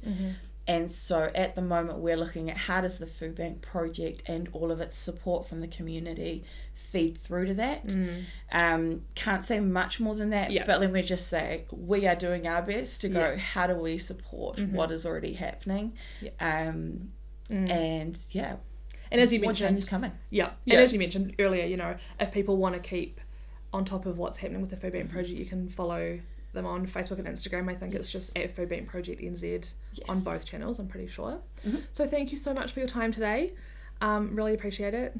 And 0.66 0.90
so 0.90 1.30
at 1.34 1.54
the 1.54 1.60
moment, 1.60 1.98
we're 1.98 2.16
looking 2.16 2.50
at 2.50 2.56
how 2.56 2.80
does 2.80 2.98
the 2.98 3.06
food 3.06 3.34
bank 3.34 3.60
project 3.60 4.22
and 4.26 4.48
all 4.54 4.72
of 4.72 4.80
its 4.80 4.96
support 4.96 5.46
from 5.46 5.60
the 5.60 5.68
community 5.68 6.42
feed 6.74 7.18
through 7.18 7.46
to 7.48 7.54
that. 7.54 7.94
Um, 8.50 9.02
can't 9.14 9.44
say 9.44 9.60
much 9.60 10.00
more 10.00 10.14
than 10.14 10.30
that, 10.30 10.50
Yeah. 10.50 10.64
but 10.64 10.80
let 10.80 10.90
me 10.90 11.02
just 11.02 11.28
say 11.28 11.66
we 11.70 12.06
are 12.06 12.16
doing 12.16 12.46
our 12.46 12.62
best 12.62 13.02
to 13.02 13.08
go, 13.10 13.30
Yeah. 13.32 13.36
how 13.36 13.66
do 13.66 13.74
we 13.74 13.98
support 13.98 14.58
what 14.72 14.90
is 14.90 15.04
already 15.04 15.34
happening? 15.34 15.92
Yeah. 16.22 16.30
Um, 16.40 17.12
And 17.50 18.18
yeah, 18.30 18.56
And 19.10 19.20
as 19.20 19.32
you 19.32 19.40
what 19.40 19.54
change 19.56 19.70
mentioned, 19.72 19.88
coming. 19.88 20.12
yeah, 20.30 20.50
Yeah. 20.64 20.74
and 20.74 20.82
as 20.82 20.92
you 20.92 20.98
mentioned 20.98 21.34
earlier, 21.38 21.64
you 21.66 21.76
know, 21.76 21.96
if 22.20 22.32
people 22.32 22.56
want 22.56 22.74
to 22.74 22.80
keep 22.80 23.20
on 23.72 23.84
top 23.84 24.06
of 24.06 24.18
what's 24.18 24.36
happening 24.38 24.60
with 24.60 24.70
the 24.70 24.76
Food 24.76 24.92
Bank 24.92 25.10
project, 25.10 25.38
you 25.38 25.44
can 25.46 25.68
follow 25.68 26.18
them 26.52 26.66
on 26.66 26.86
Facebook 26.86 27.18
and 27.18 27.26
Instagram. 27.26 27.68
I 27.68 27.74
think 27.74 27.94
it's 27.94 28.10
just 28.12 28.36
at 28.38 28.54
Food 28.54 28.68
Bank 28.68 28.88
Project 28.88 29.20
NZ 29.20 29.74
Yes. 29.94 30.08
on 30.08 30.20
both 30.22 30.44
channels. 30.44 30.78
I'm 30.78 30.86
pretty 30.88 31.08
sure. 31.08 31.40
Mhm. 31.66 31.82
So 31.92 32.06
thank 32.06 32.30
you 32.30 32.36
so 32.36 32.54
much 32.54 32.72
for 32.72 32.78
your 32.80 32.88
time 32.88 33.10
today. 33.12 33.52
Um, 34.00 34.34
really 34.36 34.54
appreciate 34.54 34.94
it. 34.94 35.16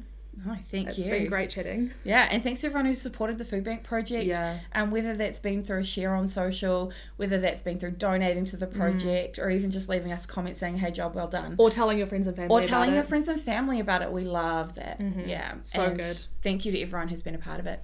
Oh, 0.47 0.57
thank 0.69 0.89
It's 0.89 0.97
you. 0.97 1.03
It's 1.05 1.11
been 1.11 1.27
great 1.27 1.49
chatting. 1.49 1.91
Yeah, 2.03 2.27
and 2.29 2.43
thanks 2.43 2.63
everyone 2.63 2.85
who's 2.85 3.01
supported 3.01 3.37
the 3.37 3.45
Food 3.45 3.63
Bank 3.63 3.83
project. 3.83 4.25
Yeah. 4.25 4.59
Um, 4.73 4.91
whether 4.91 5.15
that's 5.15 5.39
been 5.39 5.63
through 5.63 5.79
a 5.79 5.83
share 5.83 6.13
on 6.13 6.27
social, 6.27 6.91
whether 7.17 7.39
that's 7.39 7.61
been 7.61 7.79
through 7.79 7.91
donating 7.91 8.45
to 8.45 8.57
Mm. 8.57 8.59
the 8.59 8.67
project, 8.67 9.39
or 9.39 9.49
even 9.49 9.71
just 9.71 9.89
leaving 9.89 10.11
us 10.11 10.25
comments 10.25 10.59
saying, 10.59 10.77
"Hey, 10.77 10.91
job 10.91 11.15
well 11.15 11.27
done," 11.27 11.55
Or 11.57 11.69
telling 11.69 11.97
your 11.97 12.07
friends 12.07 12.27
and 12.27 12.35
family. 12.35 12.53
or 12.53 12.59
about 12.59 12.69
telling 12.69 12.91
it. 12.91 12.95
your 12.95 13.03
friends 13.03 13.27
and 13.29 13.39
family 13.39 13.79
about 13.79 14.01
it. 14.01 14.11
We 14.11 14.23
love 14.23 14.75
that. 14.75 14.99
Yeah, 15.25 15.55
So 15.63 15.83
And 15.85 15.99
good. 15.99 16.17
Thank 16.43 16.65
you 16.65 16.71
to 16.73 16.81
everyone 16.81 17.07
who's 17.07 17.21
been 17.23 17.35
a 17.35 17.39
part 17.39 17.59
of 17.59 17.65
it. 17.67 17.79